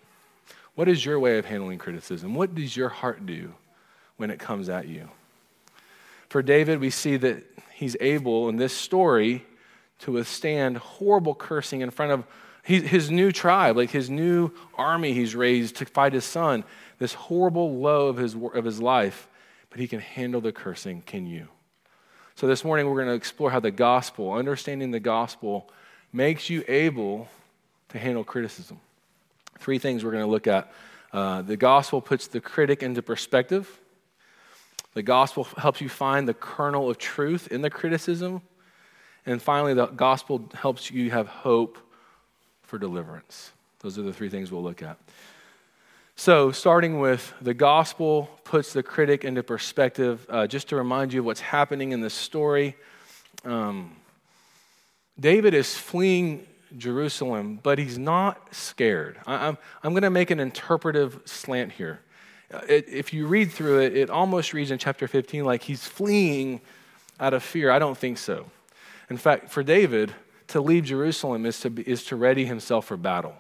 What 0.75 0.87
is 0.87 1.05
your 1.05 1.19
way 1.19 1.37
of 1.37 1.45
handling 1.45 1.77
criticism? 1.77 2.33
What 2.33 2.55
does 2.55 2.75
your 2.75 2.89
heart 2.89 3.25
do 3.25 3.53
when 4.21 4.29
it 4.29 4.37
comes 4.37 4.69
at 4.69 4.87
you. 4.87 5.09
For 6.29 6.43
David, 6.43 6.79
we 6.79 6.91
see 6.91 7.17
that 7.17 7.43
he's 7.73 7.97
able 7.99 8.49
in 8.49 8.57
this 8.57 8.71
story 8.71 9.43
to 10.01 10.11
withstand 10.11 10.77
horrible 10.77 11.35
cursing 11.35 11.81
in 11.81 11.89
front 11.89 12.11
of 12.11 12.25
his 12.63 13.09
new 13.09 13.31
tribe, 13.31 13.75
like 13.75 13.89
his 13.89 14.09
new 14.09 14.51
army 14.77 15.13
he's 15.13 15.35
raised 15.35 15.77
to 15.77 15.85
fight 15.85 16.13
his 16.13 16.25
son, 16.25 16.63
this 16.99 17.13
horrible 17.13 17.79
low 17.79 18.07
of 18.07 18.17
his, 18.17 18.35
of 18.35 18.63
his 18.63 18.79
life, 18.79 19.27
but 19.69 19.79
he 19.79 19.87
can 19.87 19.99
handle 19.99 20.41
the 20.41 20.51
cursing. 20.51 21.01
Can 21.01 21.25
you? 21.25 21.47
So 22.35 22.47
this 22.47 22.63
morning 22.63 22.87
we're 22.87 22.95
going 22.95 23.07
to 23.07 23.13
explore 23.13 23.49
how 23.51 23.59
the 23.59 23.71
gospel, 23.71 24.33
understanding 24.33 24.91
the 24.91 24.99
gospel, 24.99 25.69
makes 26.13 26.49
you 26.49 26.63
able 26.67 27.27
to 27.89 27.97
handle 27.97 28.23
criticism. 28.23 28.79
Three 29.59 29.79
things 29.79 30.03
we're 30.03 30.11
going 30.11 30.23
to 30.23 30.29
look 30.29 30.47
at. 30.47 30.71
Uh, 31.11 31.41
the 31.41 31.57
gospel 31.57 32.01
puts 32.01 32.27
the 32.27 32.39
critic 32.39 32.83
into 32.83 33.01
perspective. 33.01 33.79
The 34.93 35.03
gospel 35.03 35.45
helps 35.57 35.81
you 35.81 35.89
find 35.89 36.27
the 36.27 36.33
kernel 36.33 36.89
of 36.89 36.97
truth 36.97 37.47
in 37.51 37.61
the 37.61 37.69
criticism. 37.69 38.41
And 39.25 39.41
finally, 39.41 39.73
the 39.73 39.87
gospel 39.87 40.49
helps 40.53 40.89
you 40.89 41.11
have 41.11 41.27
hope 41.27 41.77
for 42.63 42.77
deliverance. 42.77 43.51
Those 43.81 43.97
are 43.97 44.01
the 44.01 44.13
three 44.13 44.29
things 44.29 44.51
we'll 44.51 44.63
look 44.63 44.81
at. 44.81 44.97
So, 46.15 46.51
starting 46.51 46.99
with 46.99 47.33
the 47.41 47.53
gospel 47.53 48.29
puts 48.43 48.73
the 48.73 48.83
critic 48.83 49.23
into 49.23 49.43
perspective. 49.43 50.25
Uh, 50.29 50.45
just 50.45 50.69
to 50.69 50.75
remind 50.75 51.13
you 51.13 51.21
of 51.21 51.25
what's 51.25 51.41
happening 51.41 51.93
in 51.93 52.01
this 52.01 52.13
story, 52.13 52.75
um, 53.43 53.95
David 55.19 55.53
is 55.53 55.75
fleeing 55.75 56.45
Jerusalem, 56.77 57.59
but 57.61 57.79
he's 57.79 57.97
not 57.97 58.53
scared. 58.53 59.17
I, 59.25 59.47
I'm, 59.47 59.57
I'm 59.83 59.93
going 59.93 60.03
to 60.03 60.09
make 60.09 60.31
an 60.31 60.39
interpretive 60.39 61.21
slant 61.25 61.71
here. 61.71 61.99
Uh, 62.53 62.61
it, 62.67 62.87
if 62.89 63.13
you 63.13 63.27
read 63.27 63.51
through 63.51 63.81
it, 63.81 63.95
it 63.95 64.09
almost 64.09 64.53
reads 64.53 64.71
in 64.71 64.77
chapter 64.77 65.07
15 65.07 65.43
like 65.43 65.63
he's 65.63 65.85
fleeing 65.85 66.61
out 67.19 67.33
of 67.33 67.43
fear. 67.43 67.71
I 67.71 67.79
don't 67.79 67.97
think 67.97 68.17
so. 68.17 68.45
In 69.11 69.17
fact, 69.17 69.49
for 69.49 69.61
David, 69.61 70.13
to 70.47 70.61
leave 70.61 70.85
Jerusalem 70.85 71.45
is 71.45 71.59
to, 71.59 71.69
be, 71.69 71.83
is 71.83 72.05
to 72.05 72.15
ready 72.15 72.45
himself 72.45 72.85
for 72.85 72.95
battle. 72.95 73.35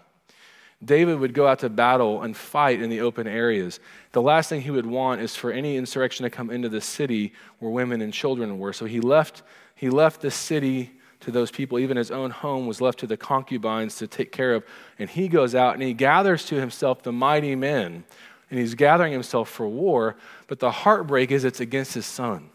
David 0.83 1.17
would 1.19 1.33
go 1.33 1.47
out 1.47 1.59
to 1.59 1.69
battle 1.69 2.23
and 2.23 2.35
fight 2.35 2.81
in 2.81 2.89
the 2.89 2.99
open 2.99 3.25
areas. 3.25 3.79
The 4.11 4.21
last 4.21 4.49
thing 4.49 4.59
he 4.59 4.69
would 4.69 4.85
want 4.85 5.21
is 5.21 5.37
for 5.37 5.49
any 5.49 5.77
insurrection 5.77 6.25
to 6.25 6.29
come 6.29 6.49
into 6.49 6.67
the 6.67 6.81
city 6.81 7.31
where 7.59 7.71
women 7.71 8.01
and 8.01 8.13
children 8.13 8.59
were. 8.59 8.73
So 8.73 8.83
he 8.83 8.99
left, 8.99 9.43
he 9.73 9.89
left 9.89 10.19
the 10.19 10.29
city 10.29 10.91
to 11.21 11.31
those 11.31 11.51
people. 11.51 11.79
Even 11.79 11.95
his 11.95 12.11
own 12.11 12.31
home 12.31 12.67
was 12.67 12.81
left 12.81 12.99
to 12.99 13.07
the 13.07 13.15
concubines 13.15 13.95
to 13.95 14.07
take 14.07 14.33
care 14.33 14.53
of. 14.53 14.65
And 14.99 15.09
he 15.09 15.29
goes 15.29 15.55
out 15.55 15.75
and 15.75 15.83
he 15.83 15.93
gathers 15.93 16.43
to 16.47 16.55
himself 16.55 17.01
the 17.01 17.13
mighty 17.13 17.55
men. 17.55 18.03
And 18.49 18.59
he's 18.59 18.75
gathering 18.75 19.13
himself 19.13 19.47
for 19.49 19.69
war. 19.69 20.17
But 20.47 20.59
the 20.59 20.71
heartbreak 20.71 21.31
is 21.31 21.45
it's 21.45 21.61
against 21.61 21.93
his 21.93 22.05
son. 22.05 22.49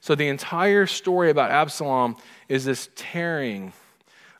So 0.00 0.14
the 0.14 0.28
entire 0.28 0.86
story 0.86 1.30
about 1.30 1.50
Absalom 1.50 2.16
is 2.48 2.64
this 2.64 2.88
tearing 2.94 3.72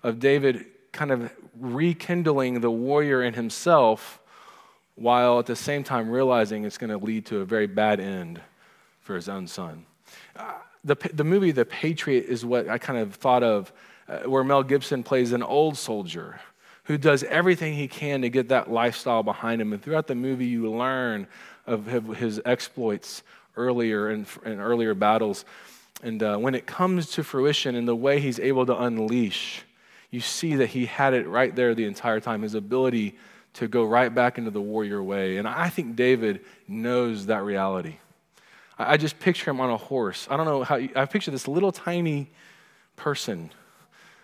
of 0.03 0.19
David 0.19 0.67
kind 0.93 1.11
of 1.11 1.33
rekindling 1.59 2.61
the 2.61 2.71
warrior 2.71 3.23
in 3.23 3.35
himself 3.35 4.21
while 4.95 5.39
at 5.39 5.47
the 5.47 5.57
same 5.57 5.85
time 5.85 6.11
realizing 6.11 6.65
it's 6.65 6.79
going 6.79 6.91
to 6.91 7.05
lead 7.05 7.27
to 7.27 7.41
a 7.41 7.45
very 7.45 7.67
bad 7.67 8.01
end 8.01 8.41
for 9.01 9.15
his 9.15 9.29
own 9.29 9.47
son. 9.47 9.85
Uh, 10.35 10.53
the, 10.85 10.97
the 11.13 11.25
movie 11.25 11.51
The 11.51 11.65
Patriot 11.65 12.27
is 12.27 12.45
what 12.45 12.69
I 12.69 12.79
kind 12.79 12.99
of 12.99 13.15
thought 13.15 13.43
of, 13.43 13.73
uh, 14.09 14.21
where 14.21 14.45
Mel 14.45 14.63
Gibson 14.63 15.03
plays 15.03 15.33
an 15.33 15.43
old 15.43 15.77
soldier 15.77 16.41
who 16.85 16.97
does 16.97 17.25
everything 17.25 17.75
he 17.75 17.89
can 17.89 18.23
to 18.23 18.31
get 18.31 18.49
that 18.49 18.71
lifestyle 18.71 19.25
behind 19.25 19.61
him. 19.61 19.73
And 19.73 19.83
throughout 19.83 20.07
the 20.07 20.15
movie, 20.15 20.47
you 20.47 20.71
learn 20.71 21.27
of 21.67 21.87
his 21.87 22.41
exploits 22.45 23.25
earlier 23.57 24.11
in 24.11 24.27
earlier 24.45 24.95
battles. 24.95 25.45
And 26.03 26.23
uh, 26.23 26.37
when 26.37 26.55
it 26.55 26.67
comes 26.67 27.11
to 27.13 27.25
fruition 27.25 27.75
and 27.75 27.89
the 27.89 27.97
way 27.97 28.21
he's 28.21 28.39
able 28.39 28.67
to 28.67 28.77
unleash 28.77 29.65
you 30.11 30.21
see 30.21 30.57
that 30.57 30.69
he 30.69 30.87
had 30.87 31.15
it 31.15 31.29
right 31.29 31.55
there 31.55 31.75
the 31.75 31.85
entire 31.85 32.21
time 32.21 32.43
his 32.43 32.55
ability 32.55 33.19
to 33.55 33.69
go 33.69 33.85
right 33.85 34.15
back 34.15 34.39
into 34.39 34.51
the 34.51 34.61
warrior 34.61 35.03
way. 35.03 35.39
And 35.39 35.49
I 35.49 35.69
think 35.69 35.97
David 35.97 36.41
knows 36.69 37.27
that 37.27 37.43
reality. 37.43 37.97
I 38.79 38.97
just 38.99 39.19
picture 39.19 39.51
him 39.51 39.61
on 39.61 39.71
a 39.71 39.77
horse. 39.77 40.27
I 40.31 40.37
don't 40.37 40.47
know 40.47 40.63
how, 40.63 40.77
you, 40.77 40.91
I 40.95 41.07
picture 41.07 41.31
this 41.31 41.49
little 41.49 41.73
tiny 41.73 42.31
person 42.97 43.51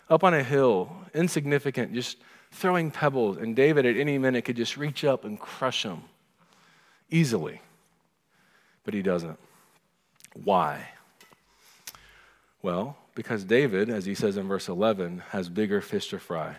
up 0.09 0.23
on 0.23 0.33
a 0.33 0.43
hill, 0.43 0.95
insignificant, 1.13 1.93
just 1.93 2.17
throwing 2.51 2.91
pebbles. 2.91 3.37
And 3.37 3.55
David 3.55 3.85
at 3.85 3.97
any 3.97 4.17
minute 4.19 4.45
could 4.45 4.55
just 4.55 4.77
reach 4.77 5.03
up 5.03 5.25
and 5.25 5.39
crush 5.39 5.83
him 5.83 6.03
easily. 7.09 7.61
But 8.83 8.93
he 8.93 9.01
doesn't. 9.01 9.39
Why? 10.43 10.89
Well, 12.63 12.97
because 13.13 13.43
David, 13.43 13.89
as 13.89 14.05
he 14.05 14.15
says 14.15 14.37
in 14.37 14.47
verse 14.47 14.67
11, 14.67 15.21
has 15.29 15.49
bigger 15.49 15.81
fish 15.81 16.07
to 16.07 16.17
fry. 16.17 16.55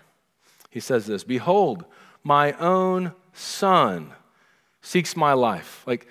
He 0.70 0.78
says 0.78 1.06
this 1.06 1.24
Behold, 1.24 1.84
my 2.22 2.52
own 2.52 3.12
son 3.32 4.12
seeks 4.82 5.16
my 5.16 5.32
life. 5.32 5.82
Like, 5.86 6.06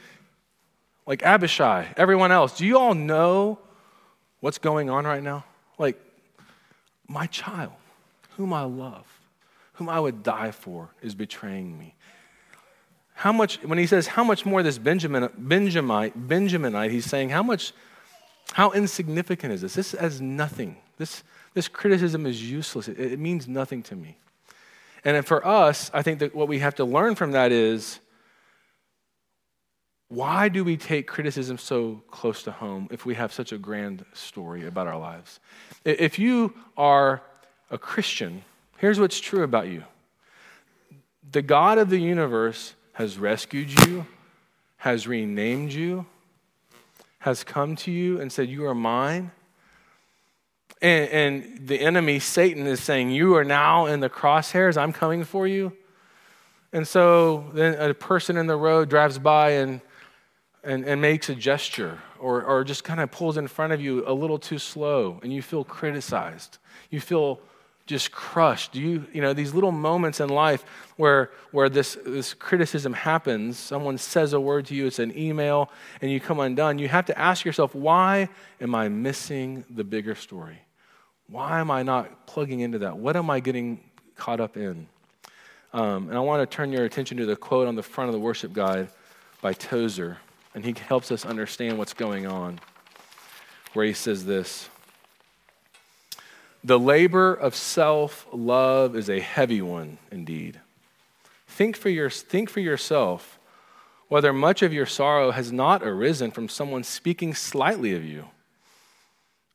like 1.06 1.24
Abishai, 1.24 1.94
everyone 1.96 2.32
else. 2.32 2.58
Do 2.58 2.66
you 2.66 2.78
all 2.78 2.96
know 2.96 3.60
what's 4.40 4.58
going 4.58 4.90
on 4.90 5.06
right 5.06 5.24
now? 5.24 5.46
Like, 5.78 6.00
my 7.08 7.28
child, 7.28 7.74
whom 8.38 8.52
I 8.52 8.64
love, 8.64 9.06
whom 9.74 9.90
I 9.90 10.00
would 10.00 10.24
die 10.24 10.52
for, 10.52 10.90
is 11.02 11.14
betraying 11.14 11.78
me. 11.78 11.94
How 13.14 13.32
much, 13.32 13.62
when 13.64 13.78
he 13.78 13.86
says, 13.86 14.08
how 14.08 14.24
much 14.24 14.44
more 14.46 14.64
this 14.64 14.80
Benjamin, 14.80 15.30
Benjamite, 15.38 16.28
Benjaminite, 16.28 16.90
he's 16.90 17.06
saying, 17.06 17.30
how 17.30 17.44
much 17.44 17.74
how 18.52 18.72
insignificant 18.72 19.54
is 19.54 19.62
this? 19.62 19.74
This 19.74 19.92
has 19.94 20.22
nothing. 20.22 20.78
This, 20.98 21.24
this 21.54 21.68
criticism 21.68 22.26
is 22.26 22.50
useless. 22.50 22.88
It, 22.88 23.00
it 23.00 23.20
means 23.20 23.48
nothing 23.48 23.82
to 23.84 23.96
me. 23.96 24.18
And 25.06 25.26
for 25.26 25.46
us, 25.46 25.90
I 25.94 26.02
think 26.02 26.20
that 26.20 26.36
what 26.36 26.48
we 26.48 26.60
have 26.60 26.76
to 26.76 26.86
learn 26.86 27.16
from 27.16 27.32
that 27.32 27.52
is 27.52 28.00
why 30.08 30.48
do 30.48 30.64
we 30.64 30.78
take 30.78 31.08
criticism 31.08 31.58
so 31.58 32.04
close 32.12 32.44
to 32.44 32.52
home 32.52 32.88
if 32.92 33.06
we 33.06 33.16
have 33.16 33.34
such 33.34 33.52
a 33.52 33.58
grand 33.58 34.06
story 34.14 34.68
about 34.68 34.86
our 34.86 34.98
lives? 34.98 35.40
If 35.84 36.20
you 36.20 36.54
are 36.78 37.24
a 37.72 37.80
Christian, 37.80 38.44
here's 38.78 39.00
what's 39.00 39.20
true 39.20 39.44
about 39.44 39.68
you 39.68 39.84
the 41.32 41.42
God 41.42 41.80
of 41.80 41.90
the 41.90 41.98
universe 41.98 42.76
has 42.94 43.18
rescued 43.18 43.72
you, 43.88 44.06
has 44.78 45.08
renamed 45.08 45.74
you, 45.74 46.06
has 47.24 47.46
come 47.46 47.78
to 47.78 47.90
you 47.90 48.20
and 48.20 48.30
said, 48.32 48.50
You 48.50 48.66
are 48.66 48.76
mine. 48.76 49.32
And, 50.82 51.10
and, 51.10 51.68
the 51.68 51.80
enemy, 51.80 52.20
Satan, 52.20 52.68
is 52.68 52.84
saying, 52.84 53.12
You 53.12 53.36
are 53.38 53.46
now 53.46 53.86
in 53.86 54.02
the 54.02 54.10
crosshairs. 54.10 54.76
I'm 54.76 54.92
coming 54.92 55.24
for 55.24 55.48
you. 55.48 55.72
And 56.74 56.86
so 56.86 57.50
then 57.54 57.76
a 57.76 57.94
person 57.94 58.36
in 58.36 58.48
the 58.48 58.58
road 58.58 58.90
drives 58.90 59.20
by 59.20 59.52
and, 59.52 59.80
and, 60.66 60.84
and 60.84 61.00
makes 61.02 61.30
a 61.30 61.36
gesture 61.36 62.00
or, 62.20 62.44
or 62.44 62.66
just 62.66 62.84
kind 62.84 63.00
of 63.00 63.10
pulls 63.10 63.38
in 63.38 63.48
front 63.48 63.72
of 63.72 63.80
you 63.80 64.04
a 64.06 64.14
little 64.14 64.40
too 64.40 64.60
slow, 64.60 65.22
and 65.24 65.32
you 65.32 65.42
feel 65.42 65.64
criticized. 65.64 66.58
You 66.90 67.00
feel 67.00 67.40
just 67.86 68.12
crushed? 68.12 68.72
Do 68.72 68.82
you, 68.82 69.06
you 69.12 69.22
know, 69.22 69.34
these 69.34 69.54
little 69.54 69.72
moments 69.72 70.20
in 70.20 70.30
life 70.30 70.64
where, 70.96 71.32
where 71.52 71.70
this, 71.70 71.98
this 72.06 72.34
criticism 72.34 72.94
happens, 72.94 73.58
someone 73.58 73.98
says 73.98 74.34
a 74.34 74.40
word 74.40 74.66
to 74.68 74.76
you, 74.76 74.88
it's 74.88 75.00
an 75.00 75.18
email, 75.18 75.70
and 76.02 76.10
you 76.10 76.20
come 76.20 76.40
undone, 76.40 76.80
you 76.80 76.88
have 76.88 77.06
to 77.08 77.18
ask 77.20 77.44
yourself, 77.44 77.76
why 77.76 78.30
am 78.62 78.74
I 78.74 78.88
missing 78.88 79.66
the 79.70 79.84
bigger 79.84 80.16
story? 80.16 80.60
Why 81.28 81.60
am 81.60 81.72
I 81.72 81.84
not 81.84 82.26
plugging 82.26 82.62
into 82.62 82.80
that? 82.80 82.98
What 82.98 83.16
am 83.16 83.30
I 83.30 83.40
getting 83.40 83.82
caught 84.16 84.40
up 84.40 84.56
in? 84.56 84.88
Um, 85.74 86.08
and 86.08 86.18
I 86.18 86.20
want 86.20 86.50
to 86.50 86.56
turn 86.56 86.72
your 86.72 86.86
attention 86.86 87.18
to 87.18 87.26
the 87.26 87.36
quote 87.36 87.68
on 87.68 87.76
the 87.76 87.84
front 87.84 88.10
of 88.10 88.14
the 88.14 88.20
worship 88.20 88.54
guide 88.54 88.90
by 89.42 89.54
Tozer, 89.54 90.20
and 90.54 90.64
he 90.64 90.74
helps 90.88 91.12
us 91.12 91.26
understand 91.26 91.78
what's 91.78 91.94
going 91.94 92.28
on, 92.28 92.60
where 93.74 93.86
he 93.86 93.94
says 93.94 94.24
this. 94.26 94.70
The 96.64 96.80
labor 96.80 97.34
of 97.34 97.56
self 97.56 98.26
love 98.32 98.96
is 98.96 99.10
a 99.10 99.20
heavy 99.20 99.62
one 99.62 99.98
indeed. 100.12 100.62
Think 101.48 101.76
for, 101.76 101.90
your, 101.90 102.10
think 102.10 102.50
for 102.50 102.62
yourself 102.62 103.38
whether 104.08 104.32
much 104.32 104.62
of 104.62 104.72
your 104.72 104.86
sorrow 104.86 105.32
has 105.32 105.52
not 105.52 105.84
arisen 105.84 106.32
from 106.32 106.48
someone 106.48 106.84
speaking 106.84 107.34
slightly 107.34 107.96
of 107.96 108.06
you. 108.06 108.26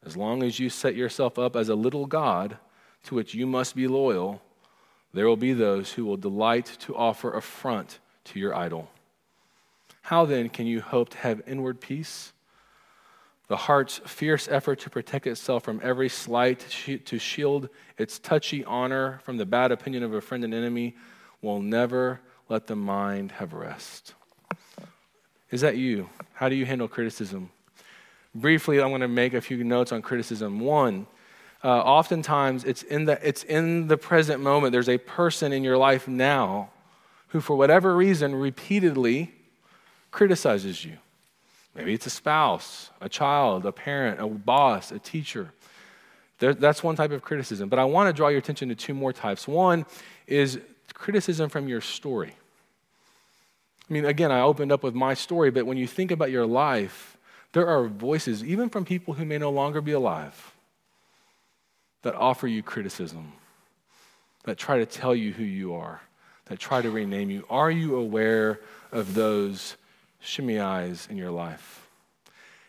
As 0.05 0.17
long 0.17 0.43
as 0.43 0.59
you 0.59 0.69
set 0.69 0.95
yourself 0.95 1.39
up 1.39 1.57
as 1.57 1.69
a 1.69 1.75
little 1.75 2.07
God 2.07 2.59
to 3.05 3.15
which 3.15 3.35
you 3.35 3.47
must 3.47 3.75
be 3.75 3.87
loyal, 3.87 4.43
there 5.15 5.27
will 5.27 5.37
be 5.37 5.53
those 5.53 5.93
who 5.93 6.05
will 6.05 6.17
delight 6.17 6.67
to 6.81 6.97
offer 6.97 7.33
affront 7.33 7.99
to 8.25 8.39
your 8.39 8.55
idol. 8.55 8.91
How 10.03 10.25
then 10.25 10.49
can 10.49 10.67
you 10.67 10.81
hope 10.81 11.11
to 11.11 11.19
have 11.19 11.43
inward 11.47 11.81
peace? 11.81 12.33
The 13.49 13.57
heart's 13.57 13.99
fierce 14.05 14.47
effort 14.49 14.81
to 14.81 14.91
protect 14.91 15.27
itself 15.27 15.65
from 15.65 15.81
every 15.83 16.11
slight, 16.11 16.61
to 17.05 17.19
shield 17.19 17.71
its 17.97 18.19
touchy 18.19 18.65
honor 18.65 19.21
from 19.25 19.39
the 19.39 19.47
bad 19.47 19.73
opinion 19.73 20.03
of 20.03 20.13
a 20.13 20.21
friend 20.21 20.45
and 20.45 20.53
enemy, 20.53 20.97
will 21.41 21.61
never 21.61 22.21
let 22.49 22.67
the 22.67 22.77
mind 22.77 23.33
have 23.33 23.55
rest. 23.55 24.15
Is 25.51 25.63
that 25.63 25.79
you? 25.79 26.11
How 26.35 26.51
do 26.51 26.55
you 26.55 26.67
handle 26.67 26.89
criticism? 26.89 27.51
Briefly, 28.35 28.83
I'm 28.83 28.91
going 28.91 29.01
to 29.01 29.09
make 29.09 29.33
a 29.33 29.41
few 29.41 29.65
notes 29.65 29.93
on 29.93 30.03
criticism. 30.03 30.61
One, 30.61 31.07
uh, 31.65 31.69
oftentimes 31.69 32.65
it's 32.65 32.83
in, 32.83 33.07
the, 33.07 33.19
it's 33.27 33.45
in 33.45 33.89
the 33.89 33.97
present 33.97 34.43
moment. 34.43 34.73
There's 34.73 34.91
a 34.91 34.99
person 34.99 35.53
in 35.53 35.65
your 35.65 35.79
life 35.79 36.07
now 36.07 36.69
who, 37.29 37.41
for 37.41 37.57
whatever 37.57 37.97
reason, 37.97 38.35
repeatedly 38.35 39.35
criticizes 40.11 40.85
you. 40.85 40.99
Maybe 41.75 41.95
it's 41.95 42.07
a 42.07 42.11
spouse, 42.11 42.91
a 43.01 43.09
child, 43.09 43.65
a 43.67 43.73
parent, 43.73 44.21
a 44.21 44.27
boss, 44.27 44.91
a 44.91 44.99
teacher. 44.99 45.53
That's 46.39 46.83
one 46.83 46.97
type 46.97 47.13
of 47.13 47.23
criticism. 47.23 47.69
But 47.69 47.79
I 47.79 47.85
want 47.85 48.09
to 48.09 48.13
draw 48.13 48.29
your 48.29 48.39
attention 48.39 48.69
to 48.69 48.75
two 48.75 48.95
more 48.95 49.13
types. 49.13 49.47
One 49.47 49.87
is 50.27 50.59
criticism 50.95 51.49
from 51.49 51.69
your 51.69 51.81
story. 51.81 52.35
I 53.89 53.93
mean, 53.93 54.05
again, 54.05 54.31
I 54.31 54.41
opened 54.41 54.73
up 54.73 54.83
with 54.83 54.95
my 54.95 55.15
story, 55.15 55.51
but 55.51 55.67
when 55.67 55.79
you 55.79 55.87
think 55.87 56.11
about 56.11 56.31
your 56.31 56.47
life, 56.47 57.17
there 57.53 57.67
are 57.67 57.87
voices, 57.87 58.45
even 58.45 58.69
from 58.69 58.85
people 58.85 59.15
who 59.15 59.25
may 59.25 59.39
no 59.39 59.51
longer 59.51 59.81
be 59.81 59.93
alive, 59.93 60.55
that 62.03 62.15
offer 62.15 62.47
you 62.47 62.63
criticism 62.63 63.33
that 64.45 64.57
try 64.57 64.79
to 64.79 64.87
tell 64.87 65.15
you 65.15 65.33
who 65.33 65.45
you 65.45 65.75
are, 65.75 66.01
that 66.47 66.59
try 66.59 66.81
to 66.81 66.91
rename 66.91 67.31
you? 67.31 67.45
Are 67.51 67.71
you 67.71 67.97
aware 67.97 68.61
of 68.93 69.15
those 69.15 69.77
Shimei's 70.23 71.07
in 71.11 71.17
your 71.17 71.31
life? 71.31 71.89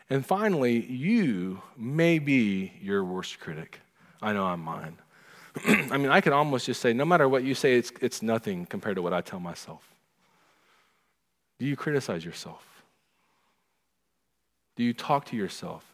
And 0.09 0.25
finally, 0.25 0.85
you 0.85 1.61
may 1.77 2.19
be 2.19 2.73
your 2.81 3.03
worst 3.03 3.39
critic. 3.39 3.79
I 4.21 4.33
know 4.33 4.45
I'm 4.45 4.61
mine. 4.61 4.97
I 5.67 5.97
mean, 5.97 6.09
I 6.09 6.21
could 6.21 6.33
almost 6.33 6.65
just 6.65 6.81
say, 6.81 6.93
no 6.93 7.05
matter 7.05 7.29
what 7.29 7.43
you 7.43 7.53
say, 7.53 7.75
it's, 7.75 7.91
it's 8.01 8.21
nothing 8.21 8.65
compared 8.65 8.95
to 8.95 9.01
what 9.01 9.13
I 9.13 9.21
tell 9.21 9.39
myself. 9.39 9.83
Do 11.59 11.65
you 11.65 11.75
criticize 11.75 12.25
yourself? 12.25 12.65
Do 14.75 14.83
you 14.83 14.93
talk 14.93 15.25
to 15.25 15.35
yourself? 15.35 15.85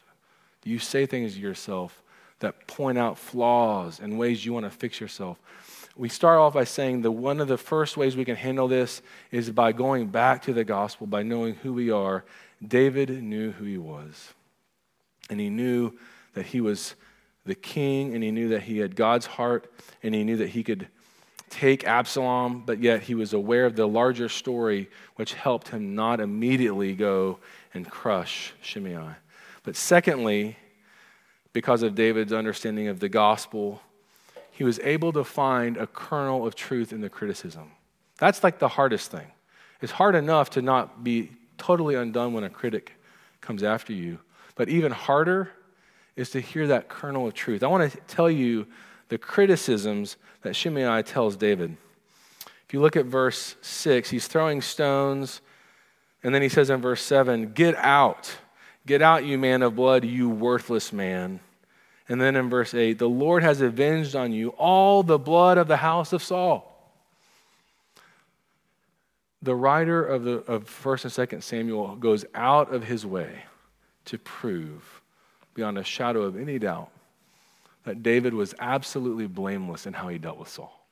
Do 0.62 0.70
you 0.70 0.78
say 0.78 1.06
things 1.06 1.34
to 1.34 1.40
yourself 1.40 2.02
that 2.38 2.66
point 2.66 2.98
out 2.98 3.18
flaws 3.18 4.00
and 4.00 4.18
ways 4.18 4.46
you 4.46 4.52
want 4.52 4.64
to 4.64 4.70
fix 4.70 5.00
yourself? 5.00 5.38
We 5.96 6.10
start 6.10 6.38
off 6.38 6.52
by 6.52 6.64
saying 6.64 7.02
that 7.02 7.10
one 7.10 7.40
of 7.40 7.48
the 7.48 7.56
first 7.56 7.96
ways 7.96 8.16
we 8.16 8.26
can 8.26 8.36
handle 8.36 8.68
this 8.68 9.00
is 9.30 9.50
by 9.50 9.72
going 9.72 10.08
back 10.08 10.42
to 10.42 10.52
the 10.52 10.64
gospel, 10.64 11.06
by 11.06 11.22
knowing 11.22 11.54
who 11.54 11.72
we 11.72 11.90
are. 11.90 12.24
David 12.66 13.22
knew 13.22 13.52
who 13.52 13.64
he 13.64 13.78
was, 13.78 14.34
and 15.30 15.40
he 15.40 15.48
knew 15.48 15.92
that 16.34 16.46
he 16.46 16.60
was 16.60 16.94
the 17.46 17.54
king, 17.54 18.14
and 18.14 18.22
he 18.22 18.30
knew 18.30 18.48
that 18.50 18.64
he 18.64 18.78
had 18.78 18.94
God's 18.94 19.24
heart, 19.24 19.72
and 20.02 20.14
he 20.14 20.22
knew 20.22 20.36
that 20.36 20.50
he 20.50 20.62
could 20.62 20.88
take 21.48 21.84
Absalom, 21.84 22.64
but 22.66 22.82
yet 22.82 23.02
he 23.02 23.14
was 23.14 23.32
aware 23.32 23.64
of 23.64 23.76
the 23.76 23.86
larger 23.86 24.28
story, 24.28 24.90
which 25.14 25.32
helped 25.34 25.68
him 25.68 25.94
not 25.94 26.20
immediately 26.20 26.94
go 26.94 27.38
and 27.72 27.88
crush 27.88 28.52
Shimei. 28.60 29.14
But 29.62 29.76
secondly, 29.76 30.56
because 31.52 31.82
of 31.82 31.94
David's 31.94 32.32
understanding 32.32 32.88
of 32.88 33.00
the 33.00 33.08
gospel, 33.08 33.80
he 34.56 34.64
was 34.64 34.78
able 34.78 35.12
to 35.12 35.22
find 35.22 35.76
a 35.76 35.86
kernel 35.86 36.46
of 36.46 36.54
truth 36.54 36.90
in 36.90 37.02
the 37.02 37.10
criticism. 37.10 37.72
That's 38.18 38.42
like 38.42 38.58
the 38.58 38.68
hardest 38.68 39.10
thing. 39.10 39.26
It's 39.82 39.92
hard 39.92 40.14
enough 40.14 40.48
to 40.50 40.62
not 40.62 41.04
be 41.04 41.30
totally 41.58 41.94
undone 41.94 42.32
when 42.32 42.42
a 42.42 42.48
critic 42.48 42.94
comes 43.42 43.62
after 43.62 43.92
you, 43.92 44.18
but 44.54 44.70
even 44.70 44.92
harder 44.92 45.50
is 46.16 46.30
to 46.30 46.40
hear 46.40 46.68
that 46.68 46.88
kernel 46.88 47.26
of 47.26 47.34
truth. 47.34 47.62
I 47.62 47.66
want 47.66 47.92
to 47.92 47.98
tell 48.08 48.30
you 48.30 48.66
the 49.10 49.18
criticisms 49.18 50.16
that 50.40 50.56
Shimei 50.56 51.02
tells 51.02 51.36
David. 51.36 51.76
If 52.66 52.72
you 52.72 52.80
look 52.80 52.96
at 52.96 53.04
verse 53.04 53.56
6, 53.60 54.08
he's 54.08 54.26
throwing 54.26 54.62
stones, 54.62 55.42
and 56.22 56.34
then 56.34 56.40
he 56.40 56.48
says 56.48 56.70
in 56.70 56.80
verse 56.80 57.02
7, 57.02 57.52
Get 57.52 57.76
out, 57.76 58.34
get 58.86 59.02
out, 59.02 59.26
you 59.26 59.36
man 59.36 59.60
of 59.60 59.76
blood, 59.76 60.06
you 60.06 60.30
worthless 60.30 60.94
man. 60.94 61.40
And 62.08 62.20
then 62.20 62.36
in 62.36 62.48
verse 62.48 62.72
8, 62.72 62.98
the 62.98 63.08
Lord 63.08 63.42
has 63.42 63.60
avenged 63.60 64.14
on 64.14 64.32
you 64.32 64.50
all 64.50 65.02
the 65.02 65.18
blood 65.18 65.58
of 65.58 65.66
the 65.66 65.78
house 65.78 66.12
of 66.12 66.22
Saul. 66.22 66.72
The 69.42 69.54
writer 69.54 70.04
of, 70.04 70.24
the, 70.24 70.38
of 70.50 70.64
1st 70.64 71.18
and 71.18 71.28
2nd 71.30 71.42
Samuel 71.42 71.96
goes 71.96 72.24
out 72.34 72.72
of 72.72 72.84
his 72.84 73.04
way 73.04 73.42
to 74.06 74.18
prove, 74.18 75.02
beyond 75.54 75.78
a 75.78 75.84
shadow 75.84 76.22
of 76.22 76.38
any 76.38 76.58
doubt, 76.58 76.90
that 77.84 78.02
David 78.02 78.34
was 78.34 78.54
absolutely 78.58 79.26
blameless 79.26 79.86
in 79.86 79.92
how 79.92 80.08
he 80.08 80.18
dealt 80.18 80.38
with 80.38 80.48
Saul. 80.48 80.86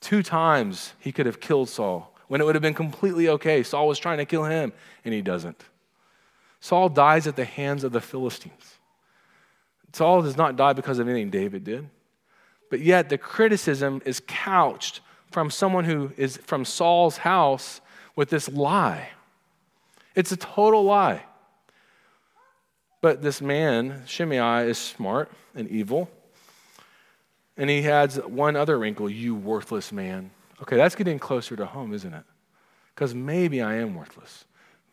Two 0.00 0.22
times 0.22 0.92
he 0.98 1.12
could 1.12 1.26
have 1.26 1.40
killed 1.40 1.68
Saul 1.68 2.12
when 2.26 2.40
it 2.40 2.44
would 2.44 2.54
have 2.54 2.62
been 2.62 2.74
completely 2.74 3.28
okay. 3.28 3.62
Saul 3.62 3.86
was 3.86 3.98
trying 3.98 4.18
to 4.18 4.24
kill 4.24 4.44
him, 4.44 4.72
and 5.04 5.14
he 5.14 5.22
doesn't. 5.22 5.64
Saul 6.60 6.88
dies 6.88 7.26
at 7.26 7.36
the 7.36 7.44
hands 7.44 7.84
of 7.84 7.92
the 7.92 8.00
Philistines. 8.00 8.78
Saul 9.92 10.22
does 10.22 10.36
not 10.36 10.56
die 10.56 10.72
because 10.72 10.98
of 10.98 11.08
anything 11.08 11.30
David 11.30 11.64
did. 11.64 11.88
But 12.70 12.80
yet, 12.80 13.08
the 13.08 13.18
criticism 13.18 14.00
is 14.04 14.22
couched 14.26 15.00
from 15.30 15.50
someone 15.50 15.84
who 15.84 16.12
is 16.16 16.38
from 16.38 16.64
Saul's 16.64 17.18
house 17.18 17.80
with 18.16 18.30
this 18.30 18.48
lie. 18.48 19.10
It's 20.14 20.32
a 20.32 20.36
total 20.36 20.84
lie. 20.84 21.24
But 23.00 23.22
this 23.22 23.40
man, 23.40 24.02
Shimei, 24.06 24.68
is 24.68 24.78
smart 24.78 25.30
and 25.54 25.68
evil. 25.68 26.10
And 27.56 27.68
he 27.68 27.86
adds 27.88 28.16
one 28.16 28.56
other 28.56 28.78
wrinkle 28.78 29.10
you 29.10 29.34
worthless 29.34 29.92
man. 29.92 30.30
Okay, 30.62 30.76
that's 30.76 30.94
getting 30.94 31.18
closer 31.18 31.56
to 31.56 31.66
home, 31.66 31.92
isn't 31.92 32.14
it? 32.14 32.24
Because 32.94 33.14
maybe 33.14 33.60
I 33.60 33.74
am 33.76 33.94
worthless. 33.94 34.44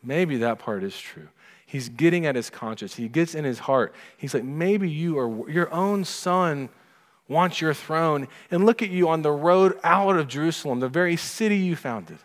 Maybe 0.02 0.38
that 0.38 0.58
part 0.58 0.82
is 0.82 0.98
true. 0.98 1.28
He's 1.70 1.88
getting 1.88 2.26
at 2.26 2.34
his 2.34 2.50
conscience. 2.50 2.96
He 2.96 3.08
gets 3.08 3.32
in 3.32 3.44
his 3.44 3.60
heart. 3.60 3.94
He's 4.16 4.34
like, 4.34 4.42
maybe 4.42 4.90
you 4.90 5.16
are, 5.20 5.48
your 5.48 5.72
own 5.72 6.04
son 6.04 6.68
wants 7.28 7.60
your 7.60 7.74
throne. 7.74 8.26
And 8.50 8.66
look 8.66 8.82
at 8.82 8.90
you 8.90 9.08
on 9.08 9.22
the 9.22 9.30
road 9.30 9.78
out 9.84 10.16
of 10.16 10.26
Jerusalem, 10.26 10.80
the 10.80 10.88
very 10.88 11.14
city 11.14 11.58
you 11.58 11.76
founded. 11.76 12.18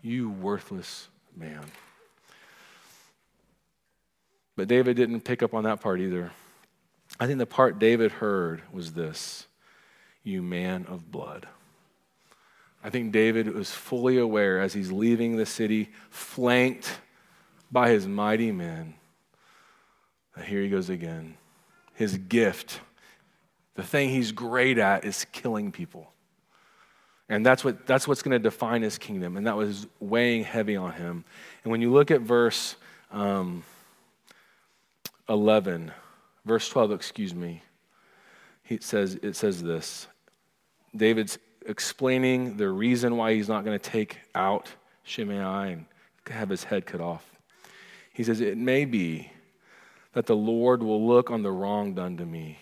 You 0.00 0.30
worthless 0.30 1.08
man. 1.36 1.64
But 4.54 4.68
David 4.68 4.94
didn't 4.94 5.22
pick 5.22 5.42
up 5.42 5.54
on 5.54 5.64
that 5.64 5.80
part 5.80 5.98
either. 5.98 6.30
I 7.18 7.26
think 7.26 7.40
the 7.40 7.46
part 7.46 7.80
David 7.80 8.12
heard 8.12 8.62
was 8.72 8.92
this 8.92 9.48
You 10.22 10.40
man 10.40 10.86
of 10.88 11.10
blood. 11.10 11.48
I 12.84 12.90
think 12.90 13.10
David 13.10 13.52
was 13.52 13.72
fully 13.72 14.18
aware 14.18 14.60
as 14.60 14.72
he's 14.72 14.92
leaving 14.92 15.34
the 15.34 15.46
city, 15.46 15.90
flanked 16.10 17.00
by 17.74 17.90
his 17.90 18.08
mighty 18.08 18.52
men, 18.52 18.94
here 20.46 20.62
he 20.62 20.70
goes 20.70 20.88
again. 20.88 21.36
His 21.92 22.16
gift, 22.16 22.80
the 23.74 23.82
thing 23.82 24.08
he's 24.08 24.32
great 24.32 24.78
at, 24.78 25.04
is 25.04 25.26
killing 25.30 25.70
people. 25.70 26.10
And 27.28 27.44
that's, 27.44 27.62
what, 27.62 27.86
that's 27.86 28.08
what's 28.08 28.22
going 28.22 28.32
to 28.32 28.38
define 28.38 28.80
his 28.80 28.96
kingdom. 28.96 29.36
And 29.36 29.46
that 29.46 29.56
was 29.56 29.86
weighing 30.00 30.44
heavy 30.44 30.76
on 30.76 30.92
him. 30.92 31.24
And 31.62 31.70
when 31.70 31.82
you 31.82 31.92
look 31.92 32.10
at 32.10 32.22
verse. 32.22 32.76
Um, 33.12 33.62
11, 35.28 35.90
verse 36.44 36.68
12, 36.68 36.92
excuse 36.92 37.34
me, 37.34 37.62
he 38.62 38.78
says, 38.80 39.18
it 39.22 39.36
says 39.36 39.62
this 39.62 40.06
David's 40.94 41.38
explaining 41.66 42.56
the 42.56 42.68
reason 42.68 43.16
why 43.16 43.34
he's 43.34 43.48
not 43.48 43.64
going 43.64 43.78
to 43.78 43.90
take 43.90 44.18
out 44.34 44.70
Shimei 45.02 45.72
and 45.72 45.86
have 46.28 46.48
his 46.48 46.64
head 46.64 46.86
cut 46.86 47.00
off. 47.00 47.33
He 48.14 48.24
says, 48.24 48.40
It 48.40 48.56
may 48.56 48.86
be 48.86 49.30
that 50.14 50.24
the 50.24 50.36
Lord 50.36 50.82
will 50.82 51.06
look 51.06 51.30
on 51.30 51.42
the 51.42 51.52
wrong 51.52 51.92
done 51.92 52.16
to 52.16 52.24
me. 52.24 52.58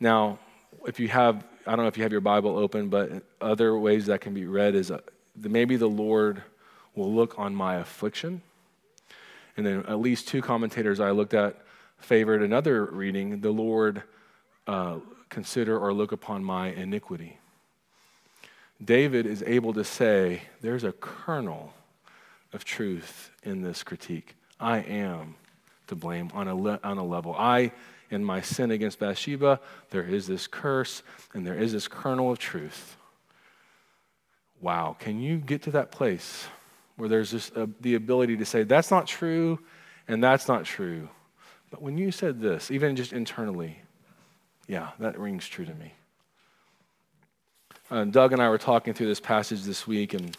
Now, 0.00 0.40
if 0.86 0.98
you 0.98 1.06
have, 1.08 1.44
I 1.64 1.76
don't 1.76 1.84
know 1.84 1.88
if 1.88 1.96
you 1.96 2.02
have 2.02 2.10
your 2.10 2.20
Bible 2.20 2.58
open, 2.58 2.88
but 2.88 3.22
other 3.40 3.78
ways 3.78 4.06
that 4.06 4.20
can 4.20 4.34
be 4.34 4.46
read 4.46 4.74
is 4.74 4.90
uh, 4.90 4.98
maybe 5.36 5.76
the 5.76 5.86
Lord 5.86 6.42
will 6.96 7.14
look 7.14 7.38
on 7.38 7.54
my 7.54 7.76
affliction 7.76 8.42
and 9.56 9.66
then 9.66 9.84
at 9.86 10.00
least 10.00 10.28
two 10.28 10.42
commentators 10.42 11.00
I 11.00 11.10
looked 11.10 11.34
at 11.34 11.56
favored 11.98 12.42
another 12.42 12.84
reading 12.86 13.40
the 13.40 13.50
Lord 13.50 14.02
uh, 14.66 14.98
consider 15.28 15.78
or 15.78 15.92
look 15.92 16.12
upon 16.12 16.42
my 16.42 16.68
iniquity. 16.68 17.38
David 18.82 19.26
is 19.26 19.42
able 19.46 19.72
to 19.74 19.84
say, 19.84 20.42
there's 20.60 20.84
a 20.84 20.92
kernel 20.92 21.72
of 22.52 22.64
truth 22.64 23.30
in 23.42 23.62
this 23.62 23.82
critique. 23.82 24.34
I 24.60 24.78
am 24.78 25.34
to 25.88 25.94
blame 25.94 26.30
on 26.34 26.48
a, 26.48 26.54
le- 26.54 26.80
on 26.84 26.98
a 26.98 27.04
level. 27.04 27.34
I, 27.36 27.72
in 28.10 28.24
my 28.24 28.40
sin 28.40 28.70
against 28.70 28.98
Bathsheba, 28.98 29.60
there 29.90 30.04
is 30.04 30.26
this 30.26 30.46
curse 30.46 31.02
and 31.34 31.46
there 31.46 31.58
is 31.58 31.72
this 31.72 31.88
kernel 31.88 32.30
of 32.30 32.38
truth. 32.38 32.96
Wow, 34.60 34.96
can 34.98 35.20
you 35.20 35.38
get 35.38 35.62
to 35.62 35.72
that 35.72 35.90
place? 35.90 36.46
where 36.96 37.08
there's 37.08 37.50
a, 37.56 37.68
the 37.80 37.94
ability 37.94 38.36
to 38.36 38.44
say, 38.44 38.62
that's 38.62 38.90
not 38.90 39.06
true 39.06 39.58
and 40.08 40.22
that's 40.22 40.48
not 40.48 40.64
true. 40.64 41.08
But 41.70 41.82
when 41.82 41.96
you 41.96 42.12
said 42.12 42.40
this, 42.40 42.70
even 42.70 42.96
just 42.96 43.12
internally, 43.12 43.78
yeah, 44.68 44.90
that 44.98 45.18
rings 45.18 45.48
true 45.48 45.64
to 45.64 45.74
me. 45.74 45.94
Uh, 47.90 48.04
Doug 48.04 48.32
and 48.32 48.42
I 48.42 48.48
were 48.48 48.58
talking 48.58 48.94
through 48.94 49.08
this 49.08 49.20
passage 49.20 49.62
this 49.62 49.86
week, 49.86 50.14
and 50.14 50.36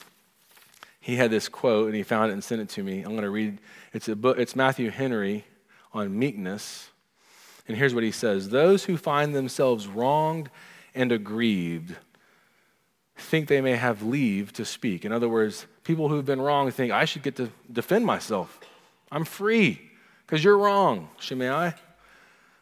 he 1.03 1.17
had 1.17 1.31
this 1.31 1.49
quote, 1.49 1.87
and 1.87 1.95
he 1.95 2.01
found 2.01 2.29
it 2.29 2.33
and 2.33 2.41
sent 2.41 2.61
it 2.61 2.69
to 2.69 2.81
me. 2.81 3.01
I'm 3.01 3.09
going 3.09 3.23
to 3.23 3.29
read. 3.29 3.59
It's 3.91 4.07
a 4.07 4.15
book. 4.15 4.39
It's 4.39 4.55
Matthew 4.55 4.89
Henry 4.89 5.43
on 5.91 6.17
meekness, 6.17 6.91
and 7.67 7.75
here's 7.75 7.93
what 7.93 8.05
he 8.05 8.11
says: 8.11 8.47
Those 8.47 8.85
who 8.85 8.95
find 8.95 9.35
themselves 9.35 9.85
wronged 9.85 10.49
and 10.95 11.11
aggrieved 11.11 11.97
think 13.17 13.49
they 13.49 13.59
may 13.59 13.75
have 13.75 14.01
leave 14.01 14.53
to 14.53 14.63
speak. 14.63 15.03
In 15.03 15.11
other 15.11 15.27
words, 15.27 15.67
people 15.83 16.07
who've 16.07 16.25
been 16.25 16.39
wrong 16.39 16.71
think, 16.71 16.93
I 16.93 17.03
should 17.03 17.21
get 17.21 17.35
to 17.35 17.49
defend 17.69 18.05
myself. 18.05 18.61
I'm 19.11 19.25
free 19.25 19.81
because 20.25 20.41
you're 20.41 20.57
wrong, 20.57 21.09
Shimei. 21.19 21.73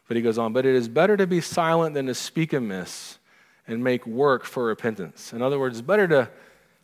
But 0.08 0.16
he 0.16 0.20
goes 0.20 0.36
on, 0.36 0.52
but 0.52 0.66
it 0.66 0.74
is 0.74 0.88
better 0.88 1.16
to 1.16 1.28
be 1.28 1.40
silent 1.40 1.94
than 1.94 2.06
to 2.06 2.14
speak 2.14 2.52
amiss 2.52 3.18
and 3.68 3.84
make 3.84 4.04
work 4.04 4.44
for 4.44 4.64
repentance. 4.64 5.32
In 5.32 5.42
other 5.42 5.60
words, 5.60 5.78
it's 5.78 5.86
better 5.86 6.08
to 6.08 6.28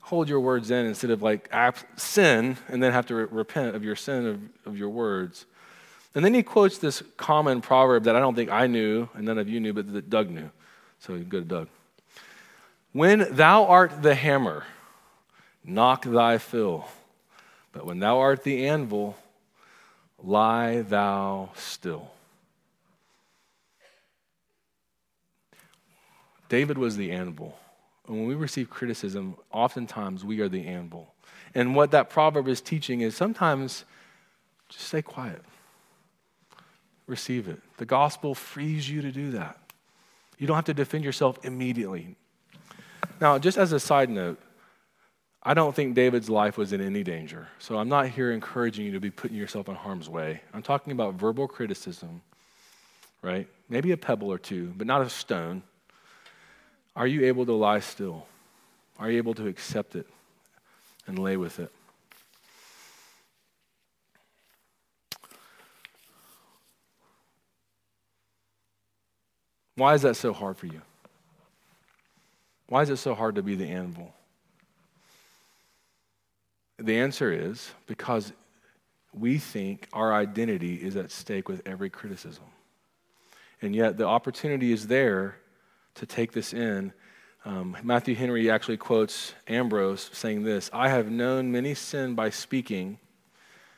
hold 0.09 0.27
your 0.27 0.40
words 0.40 0.71
in 0.71 0.87
instead 0.87 1.11
of 1.11 1.23
like 1.23 1.53
sin 1.97 2.57
and 2.68 2.83
then 2.83 2.92
have 2.92 3.05
to 3.05 3.14
re- 3.14 3.27
repent 3.31 3.77
of 3.77 3.85
your 3.85 3.94
sin 3.94 4.27
of, 4.27 4.40
of 4.73 4.79
your 4.79 4.88
words. 4.88 5.44
And 6.14 6.25
then 6.25 6.33
he 6.33 6.42
quotes 6.42 6.79
this 6.79 7.03
common 7.18 7.61
proverb 7.61 8.05
that 8.05 8.16
I 8.16 8.18
don't 8.18 8.35
think 8.35 8.51
I 8.51 8.66
knew 8.66 9.11
and 9.12 9.27
none 9.27 9.37
of 9.37 9.51
you 9.51 9.61
knew, 9.61 9.75
but 9.75 9.92
that 9.92 10.09
Doug 10.09 10.31
knew. 10.31 10.51
So 11.01 11.18
go 11.18 11.40
to 11.40 11.44
Doug. 11.44 11.68
When 12.92 13.27
thou 13.31 13.66
art 13.66 14.03
the 14.03 14.14
hammer, 14.14 14.64
knock 15.62 16.07
thy 16.07 16.38
fill. 16.38 16.88
But 17.73 17.85
when 17.85 17.99
thou 17.99 18.18
art 18.18 18.44
the 18.44 18.66
anvil, 18.66 19.14
lie 20.25 20.81
thou 20.81 21.51
still. 21.55 22.11
David 26.49 26.79
was 26.79 26.97
the 26.97 27.12
anvil. 27.12 27.59
And 28.09 28.16
when 28.16 28.27
we 28.27 28.35
receive 28.35 28.71
criticism, 28.71 29.37
oftentimes 29.53 30.25
we 30.25 30.40
are 30.40 30.49
the 30.49 30.66
anvil. 30.66 31.12
And 31.55 31.75
what 31.75 31.90
that 31.92 32.11
proverb 32.11 32.49
is 32.49 32.61
teaching 32.61 33.03
is 33.03 33.14
sometimes 33.14 33.85
just 34.68 34.87
stay 34.87 35.03
quiet, 35.03 35.42
receive 37.07 37.49
it. 37.49 37.61
The 37.77 37.87
gospel 37.87 38.35
frees 38.35 38.88
you 38.88 39.03
to 39.03 39.12
do 39.12 39.31
that. 39.33 39.59
You 40.38 40.47
don't 40.47 40.57
have 40.57 40.64
to 40.66 40.75
defend 40.75 41.05
yourself 41.05 41.38
immediately. 41.44 42.16
Now, 43.21 43.38
just 43.38 43.59
as 43.59 43.73
a 43.73 43.81
side 43.81 44.09
note, 44.09 44.38
I 45.42 45.55
don't 45.55 45.75
think 45.75 45.94
David's 45.94 46.29
life 46.29 46.57
was 46.57 46.73
in 46.73 46.81
any 46.81 47.03
danger. 47.03 47.49
So 47.59 47.79
I'm 47.79 47.88
not 47.88 48.09
here 48.09 48.33
encouraging 48.33 48.87
you 48.87 48.92
to 48.92 49.01
be 49.01 49.11
putting 49.11 49.37
yourself 49.37 49.68
in 49.68 49.75
harm's 49.75 50.09
way. 50.09 50.40
I'm 50.53 50.62
talking 50.62 50.92
about 50.92 51.14
verbal 51.14 51.49
criticism, 51.49 52.23
right? 53.23 53.49
Maybe 53.68 53.92
a 53.92 53.97
pebble 53.97 54.31
or 54.31 54.38
two, 54.38 54.73
but 54.77 54.87
not 54.87 55.03
a 55.03 55.09
stone. 55.09 55.62
Are 56.99 57.07
you 57.07 57.27
able 57.27 57.47
to 57.47 57.53
lie 57.53 57.79
still? 57.79 58.27
Are 58.99 59.09
you 59.09 59.19
able 59.19 59.33
to 59.35 59.47
accept 59.47 59.95
it 59.95 60.09
and 61.07 61.17
lay 61.17 61.37
with 61.37 61.61
it? 61.61 61.71
Why 69.77 69.95
is 69.95 70.03
that 70.03 70.17
so 70.17 70.33
hard 70.33 70.57
for 70.57 70.67
you? 70.67 70.83
Why 72.67 72.83
is 72.83 72.91
it 72.91 72.97
so 72.97 73.15
hard 73.15 73.37
to 73.37 73.45
be 73.45 73.55
the 73.55 73.69
anvil? 73.69 74.13
The 76.81 76.99
answer 76.99 77.31
is 77.31 77.71
because 77.87 78.33
we 79.13 79.39
think 79.39 79.87
our 79.93 80.13
identity 80.13 80.75
is 80.75 80.97
at 80.97 81.13
stake 81.13 81.49
with 81.49 81.63
every 81.65 81.91
criticism. 81.91 82.45
And 83.63 83.73
yet 83.73 83.99
the 83.99 84.05
opportunity 84.05 84.73
is 84.73 84.89
there 84.89 85.37
to 85.99 86.07
take 86.07 86.33
this 86.33 86.53
in. 86.53 86.93
Um, 87.45 87.77
Matthew 87.83 88.15
Henry 88.15 88.51
actually 88.51 88.77
quotes 88.77 89.35
Ambrose 89.47 90.11
saying 90.13 90.43
this 90.43 90.71
I 90.73 90.89
have 90.89 91.11
known 91.11 91.53
many 91.53 91.75
sin 91.75 92.15
by 92.15 92.31
speaking, 92.31 92.99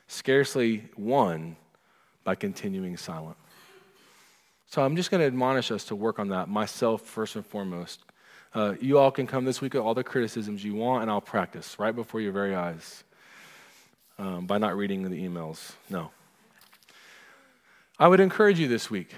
scarcely 0.07 0.89
one 0.97 1.57
by 2.25 2.35
continuing 2.35 2.97
silent. 2.97 3.37
So 4.67 4.83
I'm 4.83 4.97
just 4.97 5.11
going 5.11 5.21
to 5.21 5.27
admonish 5.27 5.71
us 5.71 5.85
to 5.87 5.97
work 5.97 6.19
on 6.19 6.29
that, 6.29 6.49
myself 6.49 7.03
first 7.03 7.35
and 7.37 7.45
foremost. 7.45 8.01
Uh, 8.55 8.75
you 8.81 8.99
all 8.99 9.11
can 9.11 9.27
come 9.27 9.45
this 9.45 9.61
week 9.61 9.75
with 9.75 9.83
all 9.83 9.95
the 9.95 10.05
criticisms 10.05 10.65
you 10.65 10.75
want, 10.75 11.03
and 11.03 11.11
I'll 11.11 11.21
practice 11.21 11.77
right 11.79 11.95
before 11.95 12.21
your 12.21 12.33
very 12.33 12.55
eyes 12.55 13.05
um, 14.19 14.47
by 14.47 14.59
not 14.59 14.77
reading 14.77 15.09
the 15.09 15.17
emails. 15.17 15.73
No. 15.89 16.11
I 17.99 18.09
would 18.09 18.21
encourage 18.21 18.59
you 18.59 18.69
this 18.69 18.91
week. 18.91 19.13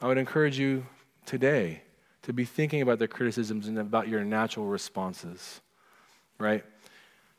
I 0.00 0.06
would 0.06 0.18
encourage 0.18 0.58
you 0.58 0.86
today 1.26 1.82
to 2.22 2.32
be 2.32 2.44
thinking 2.44 2.82
about 2.82 2.98
the 2.98 3.08
criticisms 3.08 3.68
and 3.68 3.78
about 3.78 4.08
your 4.08 4.24
natural 4.24 4.66
responses, 4.66 5.60
right? 6.38 6.64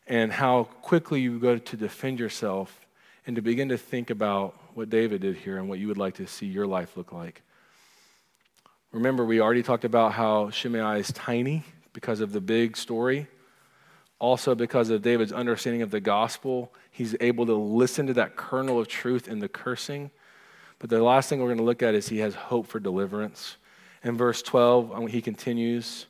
And 0.07 0.31
how 0.31 0.63
quickly 0.81 1.21
you 1.21 1.39
go 1.39 1.57
to 1.57 1.77
defend 1.77 2.19
yourself 2.19 2.87
and 3.27 3.35
to 3.35 3.41
begin 3.41 3.69
to 3.69 3.77
think 3.77 4.09
about 4.09 4.55
what 4.73 4.89
David 4.89 5.21
did 5.21 5.35
here 5.35 5.57
and 5.57 5.69
what 5.69 5.79
you 5.79 5.87
would 5.87 5.97
like 5.97 6.15
to 6.15 6.25
see 6.25 6.47
your 6.47 6.65
life 6.65 6.97
look 6.97 7.11
like. 7.11 7.43
Remember, 8.91 9.23
we 9.23 9.39
already 9.39 9.61
talked 9.61 9.85
about 9.85 10.13
how 10.13 10.49
Shimei 10.49 10.99
is 10.99 11.11
tiny 11.11 11.63
because 11.93 12.21
of 12.21 12.31
the 12.31 12.41
big 12.41 12.75
story. 12.75 13.27
Also, 14.17 14.55
because 14.55 14.89
of 14.89 15.01
David's 15.01 15.31
understanding 15.31 15.81
of 15.81 15.91
the 15.91 15.99
gospel, 15.99 16.73
he's 16.89 17.15
able 17.19 17.45
to 17.45 17.53
listen 17.53 18.07
to 18.07 18.13
that 18.13 18.35
kernel 18.35 18.79
of 18.79 18.87
truth 18.87 19.27
in 19.27 19.39
the 19.39 19.47
cursing. 19.47 20.09
But 20.79 20.89
the 20.89 21.03
last 21.03 21.29
thing 21.29 21.39
we're 21.39 21.47
going 21.47 21.57
to 21.59 21.63
look 21.63 21.83
at 21.83 21.93
is 21.93 22.09
he 22.09 22.17
has 22.19 22.33
hope 22.33 22.65
for 22.65 22.79
deliverance. 22.79 23.57
In 24.03 24.17
verse 24.17 24.41
12, 24.41 24.91
um, 24.91 25.07
he 25.07 25.21
continues. 25.21 26.05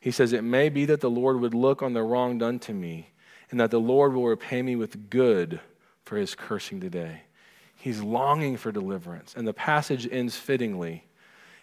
He 0.00 0.10
says, 0.10 0.32
It 0.32 0.42
may 0.42 0.68
be 0.68 0.84
that 0.86 1.00
the 1.00 1.10
Lord 1.10 1.40
would 1.40 1.54
look 1.54 1.82
on 1.82 1.92
the 1.92 2.02
wrong 2.02 2.38
done 2.38 2.58
to 2.60 2.72
me, 2.72 3.10
and 3.50 3.60
that 3.60 3.70
the 3.70 3.80
Lord 3.80 4.14
will 4.14 4.26
repay 4.26 4.62
me 4.62 4.76
with 4.76 5.10
good 5.10 5.60
for 6.04 6.16
his 6.16 6.34
cursing 6.34 6.80
today. 6.80 7.22
He's 7.76 8.00
longing 8.00 8.56
for 8.56 8.72
deliverance. 8.72 9.34
And 9.36 9.46
the 9.46 9.52
passage 9.52 10.08
ends 10.10 10.36
fittingly. 10.36 11.04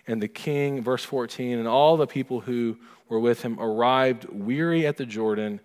And 0.07 0.21
the 0.21 0.27
king, 0.27 0.81
verse 0.81 1.03
14, 1.03 1.59
and 1.59 1.67
all 1.67 1.97
the 1.97 2.07
people 2.07 2.41
who 2.41 2.77
were 3.09 3.19
with 3.19 3.41
him 3.41 3.59
arrived 3.59 4.25
weary 4.25 4.87
at 4.87 4.97
the 4.97 5.05
Jordan, 5.05 5.59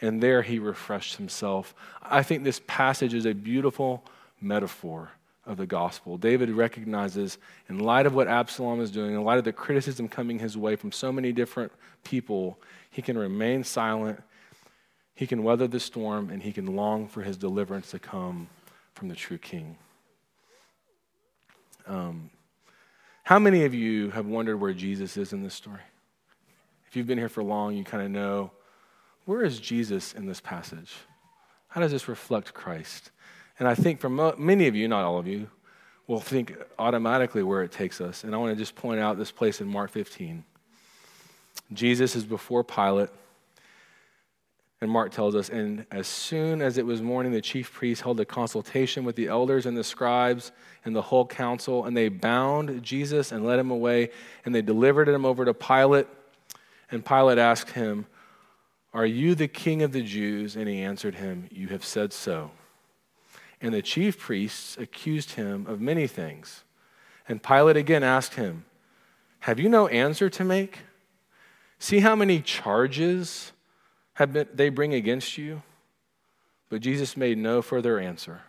and 0.00 0.22
there 0.22 0.42
he 0.42 0.58
refreshed 0.58 1.16
himself. 1.16 1.74
I 2.02 2.22
think 2.22 2.44
this 2.44 2.60
passage 2.66 3.14
is 3.14 3.26
a 3.26 3.34
beautiful 3.34 4.04
metaphor 4.40 5.10
of 5.50 5.56
the 5.56 5.66
gospel. 5.66 6.16
David 6.16 6.48
recognizes, 6.50 7.36
in 7.68 7.80
light 7.80 8.06
of 8.06 8.14
what 8.14 8.28
Absalom 8.28 8.80
is 8.80 8.90
doing, 8.92 9.14
in 9.14 9.24
light 9.24 9.38
of 9.38 9.44
the 9.44 9.52
criticism 9.52 10.08
coming 10.08 10.38
his 10.38 10.56
way 10.56 10.76
from 10.76 10.92
so 10.92 11.10
many 11.10 11.32
different 11.32 11.72
people, 12.04 12.56
he 12.88 13.02
can 13.02 13.18
remain 13.18 13.64
silent, 13.64 14.22
he 15.14 15.26
can 15.26 15.42
weather 15.42 15.66
the 15.66 15.80
storm, 15.80 16.30
and 16.30 16.40
he 16.40 16.52
can 16.52 16.76
long 16.76 17.08
for 17.08 17.22
his 17.22 17.36
deliverance 17.36 17.90
to 17.90 17.98
come 17.98 18.48
from 18.94 19.08
the 19.08 19.16
true 19.16 19.38
king. 19.38 19.76
Um, 21.88 22.30
how 23.24 23.40
many 23.40 23.64
of 23.64 23.74
you 23.74 24.10
have 24.10 24.26
wondered 24.26 24.58
where 24.58 24.72
Jesus 24.72 25.16
is 25.16 25.32
in 25.32 25.42
this 25.42 25.54
story? 25.54 25.82
If 26.86 26.94
you've 26.94 27.08
been 27.08 27.18
here 27.18 27.28
for 27.28 27.42
long, 27.42 27.76
you 27.76 27.82
kind 27.82 28.04
of 28.04 28.10
know 28.10 28.52
where 29.24 29.42
is 29.42 29.58
Jesus 29.58 30.14
in 30.14 30.26
this 30.26 30.40
passage? 30.40 30.94
How 31.68 31.80
does 31.80 31.90
this 31.90 32.06
reflect 32.06 32.54
Christ? 32.54 33.10
And 33.60 33.68
I 33.68 33.74
think 33.74 34.00
for 34.00 34.08
mo- 34.08 34.34
many 34.38 34.66
of 34.66 34.74
you, 34.74 34.88
not 34.88 35.04
all 35.04 35.18
of 35.18 35.28
you, 35.28 35.48
will 36.06 36.18
think 36.18 36.56
automatically 36.78 37.42
where 37.42 37.62
it 37.62 37.70
takes 37.70 38.00
us. 38.00 38.24
And 38.24 38.34
I 38.34 38.38
want 38.38 38.52
to 38.52 38.56
just 38.56 38.74
point 38.74 38.98
out 38.98 39.16
this 39.16 39.30
place 39.30 39.60
in 39.60 39.68
Mark 39.68 39.90
15. 39.92 40.42
Jesus 41.72 42.16
is 42.16 42.24
before 42.24 42.64
Pilate. 42.64 43.10
And 44.80 44.90
Mark 44.90 45.12
tells 45.12 45.36
us, 45.36 45.50
and 45.50 45.84
as 45.90 46.08
soon 46.08 46.62
as 46.62 46.78
it 46.78 46.86
was 46.86 47.02
morning, 47.02 47.32
the 47.32 47.42
chief 47.42 47.70
priests 47.70 48.02
held 48.02 48.18
a 48.18 48.24
consultation 48.24 49.04
with 49.04 49.14
the 49.14 49.28
elders 49.28 49.66
and 49.66 49.76
the 49.76 49.84
scribes 49.84 50.52
and 50.86 50.96
the 50.96 51.02
whole 51.02 51.26
council, 51.26 51.84
and 51.84 51.94
they 51.94 52.08
bound 52.08 52.82
Jesus 52.82 53.30
and 53.30 53.44
led 53.44 53.58
him 53.58 53.70
away, 53.70 54.08
and 54.46 54.54
they 54.54 54.62
delivered 54.62 55.06
him 55.06 55.26
over 55.26 55.44
to 55.44 55.52
Pilate. 55.52 56.06
And 56.90 57.04
Pilate 57.04 57.36
asked 57.36 57.72
him, 57.72 58.06
Are 58.94 59.04
you 59.04 59.34
the 59.34 59.48
king 59.48 59.82
of 59.82 59.92
the 59.92 60.02
Jews? 60.02 60.56
And 60.56 60.66
he 60.66 60.80
answered 60.80 61.16
him, 61.16 61.46
You 61.52 61.68
have 61.68 61.84
said 61.84 62.14
so. 62.14 62.50
And 63.60 63.74
the 63.74 63.82
chief 63.82 64.18
priests 64.18 64.76
accused 64.78 65.32
him 65.32 65.66
of 65.66 65.80
many 65.80 66.06
things. 66.06 66.64
And 67.28 67.42
Pilate 67.42 67.76
again 67.76 68.02
asked 68.02 68.34
him, 68.34 68.64
Have 69.40 69.60
you 69.60 69.68
no 69.68 69.86
answer 69.88 70.30
to 70.30 70.44
make? 70.44 70.78
See 71.78 72.00
how 72.00 72.14
many 72.14 72.40
charges 72.40 73.52
have 74.14 74.32
been, 74.32 74.48
they 74.52 74.68
bring 74.68 74.94
against 74.94 75.38
you? 75.38 75.62
But 76.68 76.80
Jesus 76.80 77.16
made 77.16 77.38
no 77.38 77.62
further 77.62 77.98
answer. 77.98 78.42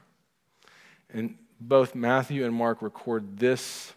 And 1.13 1.38
both 1.60 1.95
Matthew 1.95 2.45
and 2.45 2.54
Mark 2.54 2.82
record 2.82 3.38
this 3.38 3.93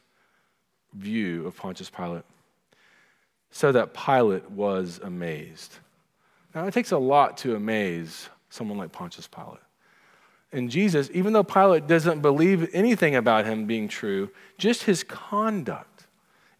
view 0.92 1.46
of 1.46 1.56
Pontius 1.56 1.90
Pilate 1.90 2.24
so 3.50 3.70
that 3.72 3.94
Pilate 3.94 4.50
was 4.50 5.00
amazed. 5.02 5.78
Now, 6.54 6.66
it 6.66 6.74
takes 6.74 6.92
a 6.92 6.98
lot 6.98 7.36
to 7.38 7.54
amaze 7.54 8.28
someone 8.50 8.78
like 8.78 8.92
Pontius 8.92 9.26
Pilate. 9.26 9.63
And 10.54 10.70
Jesus, 10.70 11.10
even 11.12 11.32
though 11.32 11.42
Pilate 11.42 11.88
doesn't 11.88 12.22
believe 12.22 12.72
anything 12.72 13.16
about 13.16 13.44
him 13.44 13.66
being 13.66 13.88
true, 13.88 14.30
just 14.56 14.84
his 14.84 15.02
conduct 15.02 16.06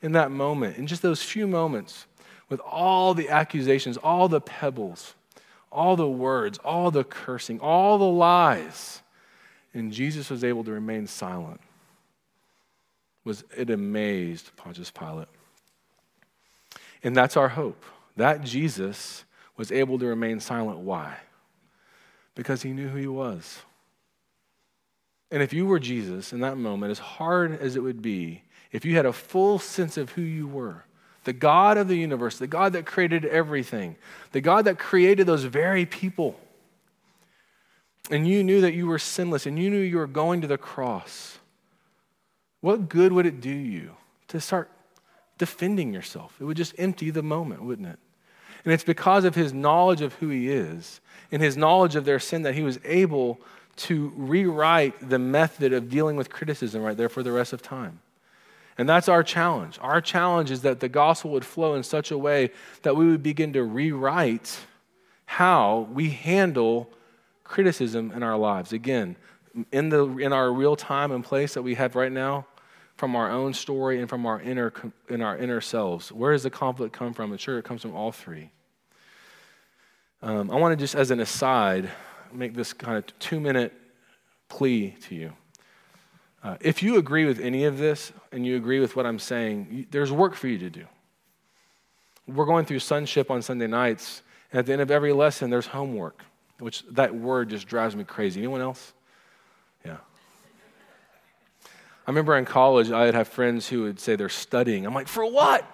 in 0.02 0.10
that 0.12 0.32
moment, 0.32 0.78
in 0.78 0.88
just 0.88 1.00
those 1.00 1.22
few 1.22 1.46
moments, 1.46 2.06
with 2.48 2.58
all 2.58 3.14
the 3.14 3.28
accusations, 3.28 3.96
all 3.96 4.28
the 4.28 4.40
pebbles, 4.40 5.14
all 5.70 5.94
the 5.94 6.08
words, 6.08 6.58
all 6.64 6.90
the 6.90 7.04
cursing, 7.04 7.60
all 7.60 7.96
the 7.96 8.04
lies. 8.04 9.00
And 9.72 9.92
Jesus 9.92 10.28
was 10.28 10.42
able 10.42 10.64
to 10.64 10.72
remain 10.72 11.06
silent. 11.06 11.60
Was 13.22 13.44
it 13.56 13.70
amazed 13.70 14.50
Pontius 14.56 14.90
Pilate? 14.90 15.28
And 17.04 17.16
that's 17.16 17.36
our 17.36 17.50
hope. 17.50 17.84
That 18.16 18.42
Jesus 18.42 19.24
was 19.56 19.70
able 19.70 20.00
to 20.00 20.06
remain 20.06 20.40
silent. 20.40 20.80
Why? 20.80 21.16
Because 22.34 22.62
he 22.62 22.72
knew 22.72 22.88
who 22.88 22.98
he 22.98 23.06
was. 23.06 23.60
And 25.34 25.42
if 25.42 25.52
you 25.52 25.66
were 25.66 25.80
Jesus 25.80 26.32
in 26.32 26.38
that 26.40 26.58
moment, 26.58 26.92
as 26.92 27.00
hard 27.00 27.60
as 27.60 27.74
it 27.74 27.82
would 27.82 28.00
be, 28.00 28.44
if 28.70 28.84
you 28.84 28.94
had 28.94 29.04
a 29.04 29.12
full 29.12 29.58
sense 29.58 29.96
of 29.96 30.10
who 30.10 30.22
you 30.22 30.46
were, 30.46 30.84
the 31.24 31.32
God 31.32 31.76
of 31.76 31.88
the 31.88 31.96
universe, 31.96 32.38
the 32.38 32.46
God 32.46 32.72
that 32.74 32.86
created 32.86 33.24
everything, 33.24 33.96
the 34.30 34.40
God 34.40 34.66
that 34.66 34.78
created 34.78 35.26
those 35.26 35.42
very 35.42 35.86
people. 35.86 36.38
And 38.12 38.28
you 38.28 38.44
knew 38.44 38.60
that 38.60 38.74
you 38.74 38.86
were 38.86 39.00
sinless 39.00 39.44
and 39.44 39.58
you 39.58 39.70
knew 39.70 39.80
you 39.80 39.96
were 39.96 40.06
going 40.06 40.40
to 40.42 40.46
the 40.46 40.56
cross. 40.56 41.38
What 42.60 42.88
good 42.88 43.12
would 43.12 43.26
it 43.26 43.40
do 43.40 43.50
you 43.50 43.96
to 44.28 44.40
start 44.40 44.70
defending 45.36 45.92
yourself? 45.92 46.36
It 46.38 46.44
would 46.44 46.56
just 46.56 46.76
empty 46.78 47.10
the 47.10 47.24
moment, 47.24 47.64
wouldn't 47.64 47.88
it? 47.88 47.98
And 48.64 48.72
it's 48.72 48.84
because 48.84 49.24
of 49.24 49.34
his 49.34 49.52
knowledge 49.52 50.00
of 50.00 50.14
who 50.14 50.28
he 50.28 50.48
is 50.48 51.00
and 51.32 51.42
his 51.42 51.56
knowledge 51.56 51.96
of 51.96 52.04
their 52.04 52.20
sin 52.20 52.42
that 52.42 52.54
he 52.54 52.62
was 52.62 52.78
able 52.84 53.40
to 53.76 54.12
rewrite 54.16 55.08
the 55.08 55.18
method 55.18 55.72
of 55.72 55.88
dealing 55.88 56.16
with 56.16 56.30
criticism 56.30 56.82
right 56.82 56.96
there 56.96 57.08
for 57.08 57.22
the 57.22 57.32
rest 57.32 57.52
of 57.52 57.62
time. 57.62 58.00
And 58.76 58.88
that's 58.88 59.08
our 59.08 59.22
challenge. 59.22 59.78
Our 59.80 60.00
challenge 60.00 60.50
is 60.50 60.62
that 60.62 60.80
the 60.80 60.88
gospel 60.88 61.30
would 61.32 61.44
flow 61.44 61.74
in 61.74 61.82
such 61.82 62.10
a 62.10 62.18
way 62.18 62.50
that 62.82 62.96
we 62.96 63.06
would 63.06 63.22
begin 63.22 63.52
to 63.52 63.62
rewrite 63.62 64.58
how 65.26 65.88
we 65.92 66.10
handle 66.10 66.90
criticism 67.44 68.10
in 68.12 68.22
our 68.22 68.36
lives. 68.36 68.72
Again, 68.72 69.16
in, 69.70 69.88
the, 69.90 70.04
in 70.18 70.32
our 70.32 70.52
real 70.52 70.74
time 70.74 71.12
and 71.12 71.22
place 71.22 71.54
that 71.54 71.62
we 71.62 71.74
have 71.74 71.94
right 71.94 72.10
now, 72.10 72.46
from 72.96 73.16
our 73.16 73.30
own 73.30 73.52
story 73.52 74.00
and 74.00 74.08
from 74.08 74.24
our 74.24 74.40
inner, 74.40 74.72
in 75.08 75.20
our 75.20 75.36
inner 75.36 75.60
selves. 75.60 76.12
Where 76.12 76.32
does 76.32 76.44
the 76.44 76.50
conflict 76.50 76.92
come 76.92 77.12
from? 77.12 77.32
And 77.32 77.40
sure, 77.40 77.58
it 77.58 77.64
comes 77.64 77.82
from 77.82 77.94
all 77.94 78.12
three. 78.12 78.50
Um, 80.22 80.50
I 80.50 80.56
want 80.56 80.72
to 80.72 80.82
just, 80.82 80.94
as 80.94 81.10
an 81.10 81.20
aside, 81.20 81.90
make 82.34 82.54
this 82.54 82.72
kind 82.72 82.96
of 82.96 83.18
two 83.18 83.40
minute 83.40 83.72
plea 84.48 84.94
to 85.08 85.14
you. 85.14 85.32
Uh, 86.42 86.56
if 86.60 86.82
you 86.82 86.98
agree 86.98 87.24
with 87.24 87.40
any 87.40 87.64
of 87.64 87.78
this 87.78 88.12
and 88.30 88.44
you 88.44 88.56
agree 88.56 88.78
with 88.78 88.96
what 88.96 89.06
I'm 89.06 89.18
saying, 89.18 89.86
there's 89.90 90.12
work 90.12 90.34
for 90.34 90.46
you 90.46 90.58
to 90.58 90.68
do. 90.68 90.84
We're 92.26 92.44
going 92.44 92.66
through 92.66 92.80
sonship 92.80 93.30
on 93.30 93.40
Sunday 93.40 93.66
nights, 93.66 94.22
and 94.52 94.58
at 94.58 94.66
the 94.66 94.72
end 94.72 94.82
of 94.82 94.90
every 94.90 95.12
lesson, 95.12 95.50
there's 95.50 95.66
homework, 95.66 96.22
which 96.58 96.84
that 96.90 97.14
word 97.14 97.48
just 97.48 97.66
drives 97.66 97.96
me 97.96 98.04
crazy. 98.04 98.40
Anyone 98.40 98.60
else? 98.60 98.92
Yeah. 99.84 99.96
I 102.06 102.10
remember 102.10 102.36
in 102.36 102.44
college, 102.44 102.90
I'd 102.90 103.14
have 103.14 103.28
friends 103.28 103.68
who 103.68 103.82
would 103.82 103.98
say 103.98 104.14
they're 104.14 104.28
studying. 104.28 104.86
I'm 104.86 104.94
like, 104.94 105.08
for 105.08 105.24
what? 105.24 105.66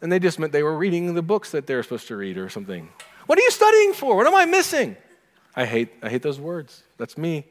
And 0.00 0.10
they 0.10 0.18
just 0.18 0.38
meant 0.38 0.52
they 0.52 0.62
were 0.62 0.76
reading 0.76 1.14
the 1.14 1.22
books 1.22 1.50
that 1.50 1.66
they're 1.66 1.82
supposed 1.82 2.08
to 2.08 2.16
read 2.16 2.38
or 2.38 2.48
something. 2.48 2.88
What 3.26 3.38
are 3.38 3.42
you 3.42 3.50
studying 3.50 3.92
for? 3.92 4.16
What 4.16 4.26
am 4.26 4.34
I 4.34 4.46
missing? 4.46 4.96
I 5.58 5.66
hate, 5.66 5.92
I 6.04 6.08
hate 6.08 6.22
those 6.22 6.38
words. 6.38 6.84
That's 6.98 7.18
me. 7.18 7.44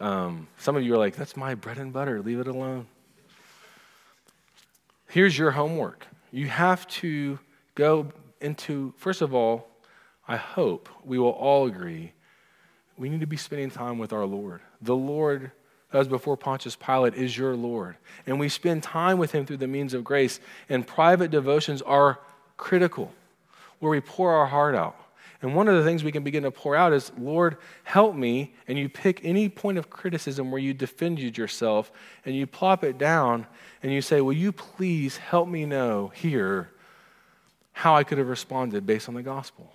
Um, 0.00 0.48
some 0.58 0.74
of 0.74 0.82
you 0.82 0.92
are 0.94 0.98
like, 0.98 1.14
that's 1.14 1.36
my 1.36 1.54
bread 1.54 1.78
and 1.78 1.92
butter. 1.92 2.20
Leave 2.20 2.40
it 2.40 2.48
alone. 2.48 2.88
Here's 5.06 5.38
your 5.38 5.52
homework. 5.52 6.04
You 6.32 6.48
have 6.48 6.88
to 6.88 7.38
go 7.76 8.08
into, 8.40 8.92
first 8.96 9.22
of 9.22 9.32
all, 9.32 9.68
I 10.26 10.34
hope 10.36 10.88
we 11.04 11.16
will 11.16 11.30
all 11.30 11.68
agree 11.68 12.10
we 12.98 13.08
need 13.08 13.20
to 13.20 13.26
be 13.26 13.36
spending 13.36 13.70
time 13.70 13.98
with 14.00 14.12
our 14.12 14.26
Lord. 14.26 14.60
The 14.82 14.96
Lord 14.96 15.52
that 15.92 15.98
was 15.98 16.08
before 16.08 16.36
Pontius 16.36 16.74
Pilate 16.74 17.14
is 17.14 17.38
your 17.38 17.54
Lord. 17.54 17.98
And 18.26 18.40
we 18.40 18.48
spend 18.48 18.82
time 18.82 19.16
with 19.16 19.30
him 19.30 19.46
through 19.46 19.58
the 19.58 19.68
means 19.68 19.94
of 19.94 20.02
grace. 20.02 20.40
And 20.68 20.84
private 20.84 21.30
devotions 21.30 21.82
are 21.82 22.18
critical, 22.56 23.12
where 23.78 23.90
we 23.90 24.00
pour 24.00 24.32
our 24.32 24.46
heart 24.46 24.74
out. 24.74 24.96
And 25.42 25.54
one 25.54 25.68
of 25.68 25.76
the 25.76 25.84
things 25.84 26.04
we 26.04 26.12
can 26.12 26.22
begin 26.22 26.42
to 26.42 26.50
pour 26.50 26.76
out 26.76 26.92
is, 26.92 27.12
Lord, 27.18 27.56
help 27.84 28.14
me. 28.14 28.54
And 28.68 28.78
you 28.78 28.88
pick 28.88 29.24
any 29.24 29.48
point 29.48 29.78
of 29.78 29.88
criticism 29.88 30.50
where 30.50 30.60
you 30.60 30.74
defended 30.74 31.38
yourself 31.38 31.90
and 32.26 32.34
you 32.34 32.46
plop 32.46 32.84
it 32.84 32.98
down 32.98 33.46
and 33.82 33.92
you 33.92 34.02
say, 34.02 34.20
Will 34.20 34.34
you 34.34 34.52
please 34.52 35.16
help 35.16 35.48
me 35.48 35.64
know 35.64 36.12
here 36.14 36.70
how 37.72 37.96
I 37.96 38.04
could 38.04 38.18
have 38.18 38.28
responded 38.28 38.84
based 38.84 39.08
on 39.08 39.14
the 39.14 39.22
gospel? 39.22 39.72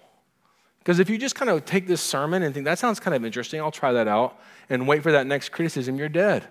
Because 0.80 1.00
if 1.00 1.10
you 1.10 1.18
just 1.18 1.34
kind 1.34 1.50
of 1.50 1.66
take 1.66 1.88
this 1.88 2.02
sermon 2.02 2.44
and 2.44 2.54
think, 2.54 2.66
that 2.66 2.78
sounds 2.78 3.00
kind 3.00 3.16
of 3.16 3.26
interesting, 3.26 3.60
I'll 3.60 3.72
try 3.72 3.94
that 3.94 4.08
out, 4.08 4.40
and 4.70 4.88
wait 4.88 5.02
for 5.02 5.14
that 5.14 5.26
next 5.26 5.50
criticism, 5.50 5.96
you're 5.96 6.10
dead. 6.10 6.48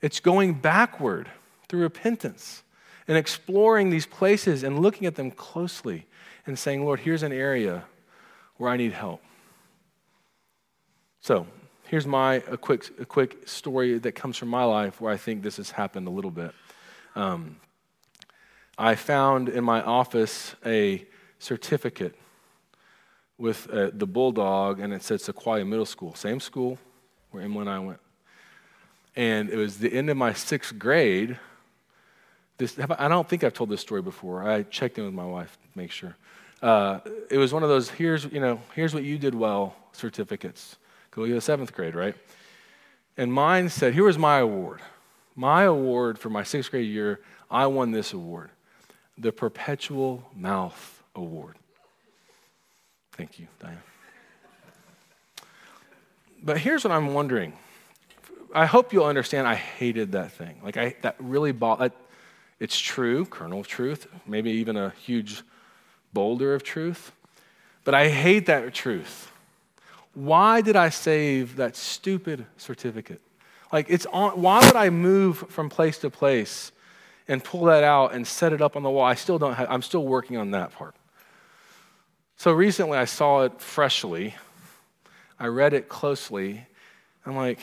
It's 0.00 0.18
going 0.18 0.54
backward 0.54 1.30
through 1.68 1.82
repentance 1.82 2.64
and 3.06 3.16
exploring 3.16 3.90
these 3.90 4.06
places 4.06 4.64
and 4.64 4.80
looking 4.80 5.06
at 5.06 5.14
them 5.14 5.30
closely 5.30 6.06
and 6.46 6.58
saying, 6.58 6.84
Lord, 6.84 7.00
here's 7.00 7.22
an 7.22 7.32
area 7.32 7.84
where 8.56 8.70
I 8.70 8.76
need 8.76 8.92
help. 8.92 9.22
So, 11.20 11.46
here's 11.84 12.06
my 12.06 12.34
a 12.48 12.56
quick, 12.56 12.90
a 12.98 13.04
quick 13.04 13.48
story 13.48 13.98
that 13.98 14.12
comes 14.12 14.36
from 14.36 14.48
my 14.48 14.64
life 14.64 15.00
where 15.00 15.12
I 15.12 15.16
think 15.16 15.42
this 15.42 15.56
has 15.58 15.70
happened 15.70 16.06
a 16.08 16.10
little 16.10 16.30
bit. 16.30 16.52
Um, 17.14 17.56
I 18.78 18.94
found 18.94 19.48
in 19.48 19.62
my 19.62 19.82
office 19.82 20.56
a 20.64 21.06
certificate 21.38 22.16
with 23.38 23.68
uh, 23.70 23.90
the 23.92 24.06
Bulldog, 24.06 24.80
and 24.80 24.92
it 24.92 25.02
said 25.02 25.20
Sequoia 25.20 25.64
Middle 25.64 25.86
School, 25.86 26.14
same 26.14 26.40
school 26.40 26.78
where 27.30 27.42
Emily 27.42 27.62
and 27.62 27.70
I 27.70 27.78
went. 27.78 28.00
And 29.16 29.50
it 29.50 29.56
was 29.56 29.78
the 29.78 29.92
end 29.92 30.08
of 30.10 30.16
my 30.16 30.32
sixth 30.32 30.78
grade. 30.78 31.38
This, 32.56 32.78
I 32.78 33.08
don't 33.08 33.28
think 33.28 33.44
I've 33.44 33.52
told 33.52 33.70
this 33.70 33.80
story 33.80 34.02
before. 34.02 34.48
I 34.48 34.62
checked 34.62 34.98
in 34.98 35.04
with 35.04 35.14
my 35.14 35.24
wife 35.24 35.58
to 35.60 35.78
make 35.78 35.90
sure. 35.90 36.16
Uh, 36.62 37.00
it 37.28 37.38
was 37.38 37.52
one 37.52 37.64
of 37.64 37.68
those 37.68 37.90
here's 37.90 38.24
you 38.24 38.38
know 38.38 38.60
here's 38.74 38.94
what 38.94 39.02
you 39.02 39.18
did 39.18 39.34
well 39.34 39.74
certificates. 39.92 40.76
Go 41.10 41.26
to 41.26 41.34
the 41.34 41.40
seventh 41.40 41.72
grade, 41.74 41.94
right? 41.94 42.14
And 43.16 43.32
mine 43.32 43.68
said, 43.68 43.92
here 43.92 44.04
was 44.04 44.16
my 44.16 44.38
award. 44.38 44.80
My 45.34 45.64
award 45.64 46.18
for 46.18 46.30
my 46.30 46.42
sixth 46.42 46.70
grade 46.70 46.88
year, 46.88 47.20
I 47.50 47.66
won 47.66 47.90
this 47.90 48.12
award, 48.12 48.50
the 49.18 49.32
Perpetual 49.32 50.24
Mouth 50.34 51.02
Award. 51.14 51.56
Thank 53.12 53.38
you, 53.38 53.48
Diane. 53.60 53.78
But 56.42 56.58
here's 56.58 56.84
what 56.84 56.92
I'm 56.92 57.12
wondering. 57.12 57.52
I 58.54 58.66
hope 58.66 58.92
you'll 58.92 59.04
understand 59.04 59.46
I 59.46 59.54
hated 59.54 60.12
that 60.12 60.32
thing. 60.32 60.60
Like, 60.62 60.76
I, 60.76 60.96
that 61.02 61.16
really 61.18 61.52
bought, 61.52 61.92
it's 62.58 62.78
true, 62.78 63.26
kernel 63.26 63.60
of 63.60 63.68
truth, 63.68 64.06
maybe 64.26 64.50
even 64.52 64.76
a 64.76 64.90
huge 64.90 65.42
boulder 66.12 66.54
of 66.54 66.62
truth. 66.62 67.12
But 67.84 67.94
I 67.94 68.08
hate 68.08 68.46
that 68.46 68.72
truth. 68.74 69.30
Why 70.14 70.60
did 70.60 70.76
I 70.76 70.90
save 70.90 71.56
that 71.56 71.74
stupid 71.74 72.46
certificate? 72.56 73.20
Like, 73.72 73.86
it's 73.88 74.06
on, 74.06 74.40
why 74.40 74.64
would 74.66 74.76
I 74.76 74.90
move 74.90 75.38
from 75.48 75.70
place 75.70 75.98
to 75.98 76.10
place 76.10 76.72
and 77.26 77.42
pull 77.42 77.64
that 77.64 77.82
out 77.82 78.14
and 78.14 78.26
set 78.26 78.52
it 78.52 78.60
up 78.60 78.76
on 78.76 78.82
the 78.82 78.90
wall? 78.90 79.04
I 79.04 79.14
still 79.14 79.38
don't 79.38 79.54
have, 79.54 79.68
I'm 79.70 79.82
still 79.82 80.04
working 80.04 80.36
on 80.36 80.50
that 80.50 80.72
part. 80.72 80.94
So 82.36 82.52
recently 82.52 82.98
I 82.98 83.06
saw 83.06 83.42
it 83.42 83.60
freshly. 83.60 84.34
I 85.40 85.46
read 85.46 85.72
it 85.72 85.88
closely. 85.88 86.66
I'm 87.24 87.36
like, 87.36 87.60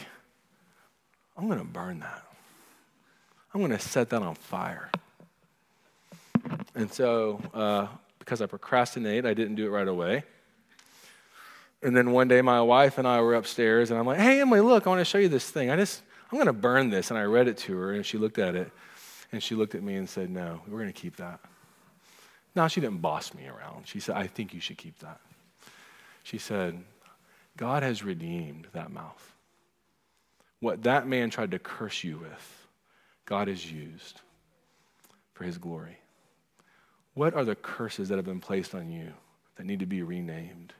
I'm 1.37 1.47
going 1.47 1.59
to 1.59 1.65
burn 1.65 1.99
that. 1.99 2.23
I'm 3.53 3.61
going 3.61 3.71
to 3.71 3.79
set 3.79 4.09
that 4.09 4.21
on 4.21 4.35
fire. 4.35 4.89
And 6.75 6.91
so, 6.91 7.41
uh, 7.53 7.87
because 8.29 8.41
I 8.41 8.45
procrastinate, 8.45 9.25
I 9.25 9.33
didn't 9.33 9.55
do 9.55 9.65
it 9.65 9.69
right 9.71 9.87
away. 9.87 10.23
And 11.81 11.97
then 11.97 12.11
one 12.11 12.27
day, 12.27 12.43
my 12.43 12.61
wife 12.61 12.99
and 12.99 13.07
I 13.07 13.21
were 13.21 13.33
upstairs, 13.33 13.89
and 13.89 13.99
I'm 13.99 14.05
like, 14.05 14.19
"Hey, 14.19 14.39
Emily, 14.39 14.61
look, 14.61 14.85
I 14.85 14.89
want 14.89 14.99
to 14.99 15.05
show 15.05 15.17
you 15.17 15.29
this 15.29 15.49
thing. 15.49 15.71
I 15.71 15.75
just, 15.75 16.03
I'm 16.31 16.37
going 16.37 16.45
to 16.45 16.53
burn 16.53 16.91
this." 16.91 17.09
And 17.09 17.17
I 17.17 17.23
read 17.23 17.47
it 17.47 17.57
to 17.59 17.75
her, 17.75 17.93
and 17.93 18.05
she 18.05 18.19
looked 18.19 18.37
at 18.37 18.53
it, 18.53 18.71
and 19.31 19.41
she 19.41 19.55
looked 19.55 19.73
at 19.73 19.81
me 19.81 19.95
and 19.95 20.07
said, 20.07 20.29
"No, 20.29 20.61
we're 20.67 20.77
going 20.77 20.93
to 20.93 21.01
keep 21.01 21.15
that." 21.15 21.39
Now, 22.55 22.67
she 22.67 22.81
didn't 22.81 23.01
boss 23.01 23.33
me 23.33 23.47
around. 23.47 23.87
She 23.87 23.99
said, 23.99 24.15
I 24.15 24.27
think 24.27 24.53
you 24.53 24.59
should 24.59 24.77
keep 24.77 24.99
that. 24.99 25.21
She 26.23 26.37
said, 26.37 26.83
God 27.57 27.83
has 27.83 28.03
redeemed 28.03 28.67
that 28.73 28.91
mouth. 28.91 29.33
What 30.59 30.83
that 30.83 31.07
man 31.07 31.29
tried 31.29 31.51
to 31.51 31.59
curse 31.59 32.03
you 32.03 32.17
with, 32.17 32.67
God 33.25 33.47
has 33.47 33.71
used 33.71 34.21
for 35.33 35.45
his 35.45 35.57
glory. 35.57 35.97
What 37.19 37.33
are 37.33 37.43
the 37.43 37.55
curses 37.55 38.07
that 38.07 38.15
have 38.15 38.23
been 38.23 38.39
placed 38.39 38.73
on 38.73 38.89
you 38.89 39.11
that 39.57 39.65
need 39.65 39.81
to 39.81 39.85
be 39.85 40.03
renamed? 40.03 40.71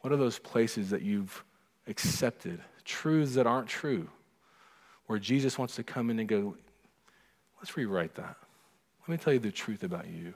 What 0.00 0.10
are 0.10 0.16
those 0.16 0.38
places 0.38 0.88
that 0.88 1.02
you've 1.02 1.44
accepted, 1.86 2.58
truths 2.86 3.34
that 3.34 3.46
aren't 3.46 3.68
true, 3.68 4.08
where 5.08 5.18
Jesus 5.18 5.58
wants 5.58 5.76
to 5.76 5.82
come 5.82 6.08
in 6.08 6.18
and 6.20 6.26
go, 6.26 6.56
let's 7.58 7.76
rewrite 7.76 8.14
that. 8.14 8.34
Let 9.02 9.08
me 9.10 9.18
tell 9.18 9.34
you 9.34 9.38
the 9.38 9.50
truth 9.50 9.84
about 9.84 10.08
you. 10.08 10.32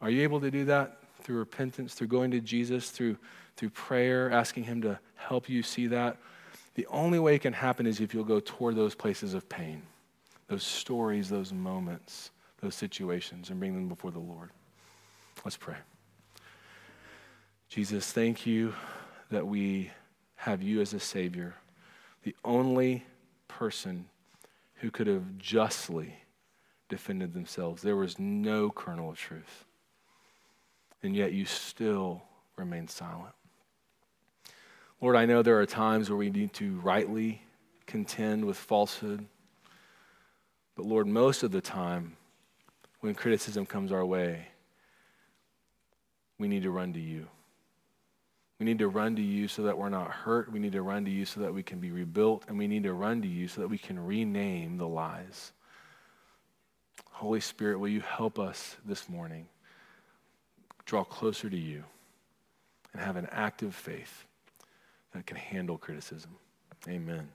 Are 0.00 0.10
you 0.10 0.22
able 0.22 0.38
to 0.42 0.50
do 0.52 0.66
that 0.66 0.98
through 1.22 1.38
repentance, 1.38 1.94
through 1.94 2.06
going 2.06 2.30
to 2.30 2.40
Jesus, 2.40 2.90
through, 2.90 3.16
through 3.56 3.70
prayer, 3.70 4.30
asking 4.30 4.62
Him 4.62 4.80
to 4.82 4.96
help 5.16 5.48
you 5.48 5.64
see 5.64 5.88
that? 5.88 6.18
The 6.76 6.86
only 6.86 7.18
way 7.18 7.34
it 7.34 7.40
can 7.40 7.52
happen 7.52 7.88
is 7.88 8.00
if 8.00 8.14
you'll 8.14 8.22
go 8.22 8.38
toward 8.38 8.76
those 8.76 8.94
places 8.94 9.34
of 9.34 9.48
pain, 9.48 9.82
those 10.46 10.62
stories, 10.62 11.28
those 11.28 11.52
moments, 11.52 12.30
those 12.60 12.74
situations, 12.74 13.50
and 13.50 13.58
bring 13.58 13.74
them 13.74 13.88
before 13.88 14.10
the 14.10 14.18
Lord. 14.18 14.50
Let's 15.44 15.56
pray. 15.56 15.76
Jesus, 17.68 18.12
thank 18.12 18.46
you 18.46 18.74
that 19.30 19.46
we 19.46 19.90
have 20.36 20.62
you 20.62 20.80
as 20.80 20.94
a 20.94 21.00
Savior, 21.00 21.54
the 22.22 22.34
only 22.44 23.04
person 23.48 24.06
who 24.76 24.90
could 24.90 25.06
have 25.06 25.38
justly 25.38 26.14
defended 26.88 27.34
themselves. 27.34 27.82
There 27.82 27.96
was 27.96 28.18
no 28.18 28.70
kernel 28.70 29.10
of 29.10 29.18
truth 29.18 29.66
and 31.06 31.14
yet 31.14 31.32
you 31.32 31.44
still 31.44 32.22
remain 32.56 32.88
silent. 32.88 33.34
Lord, 35.00 35.16
I 35.16 35.26
know 35.26 35.42
there 35.42 35.60
are 35.60 35.66
times 35.66 36.10
where 36.10 36.16
we 36.16 36.30
need 36.30 36.52
to 36.54 36.80
rightly 36.80 37.42
contend 37.86 38.44
with 38.44 38.56
falsehood, 38.56 39.26
but 40.74 40.86
Lord, 40.86 41.06
most 41.06 41.42
of 41.42 41.52
the 41.52 41.60
time, 41.60 42.16
when 43.00 43.14
criticism 43.14 43.66
comes 43.66 43.92
our 43.92 44.04
way, 44.04 44.48
we 46.38 46.48
need 46.48 46.62
to 46.62 46.70
run 46.70 46.92
to 46.92 47.00
you. 47.00 47.26
We 48.58 48.64
need 48.64 48.78
to 48.78 48.88
run 48.88 49.16
to 49.16 49.22
you 49.22 49.48
so 49.48 49.62
that 49.64 49.76
we're 49.76 49.90
not 49.90 50.10
hurt. 50.10 50.50
We 50.50 50.58
need 50.58 50.72
to 50.72 50.82
run 50.82 51.04
to 51.04 51.10
you 51.10 51.26
so 51.26 51.40
that 51.40 51.52
we 51.52 51.62
can 51.62 51.78
be 51.78 51.90
rebuilt. 51.90 52.44
And 52.48 52.56
we 52.56 52.66
need 52.66 52.84
to 52.84 52.94
run 52.94 53.20
to 53.22 53.28
you 53.28 53.48
so 53.48 53.60
that 53.60 53.68
we 53.68 53.78
can 53.78 54.04
rename 54.04 54.78
the 54.78 54.88
lies. 54.88 55.52
Holy 57.10 57.40
Spirit, 57.40 57.78
will 57.78 57.88
you 57.88 58.00
help 58.00 58.38
us 58.38 58.76
this 58.84 59.08
morning 59.08 59.46
draw 60.86 61.04
closer 61.04 61.50
to 61.50 61.56
you 61.56 61.84
and 62.92 63.02
have 63.02 63.16
an 63.16 63.28
active 63.30 63.74
faith 63.74 64.24
that 65.12 65.26
can 65.26 65.36
handle 65.36 65.76
criticism? 65.76 66.30
Amen. 66.88 67.28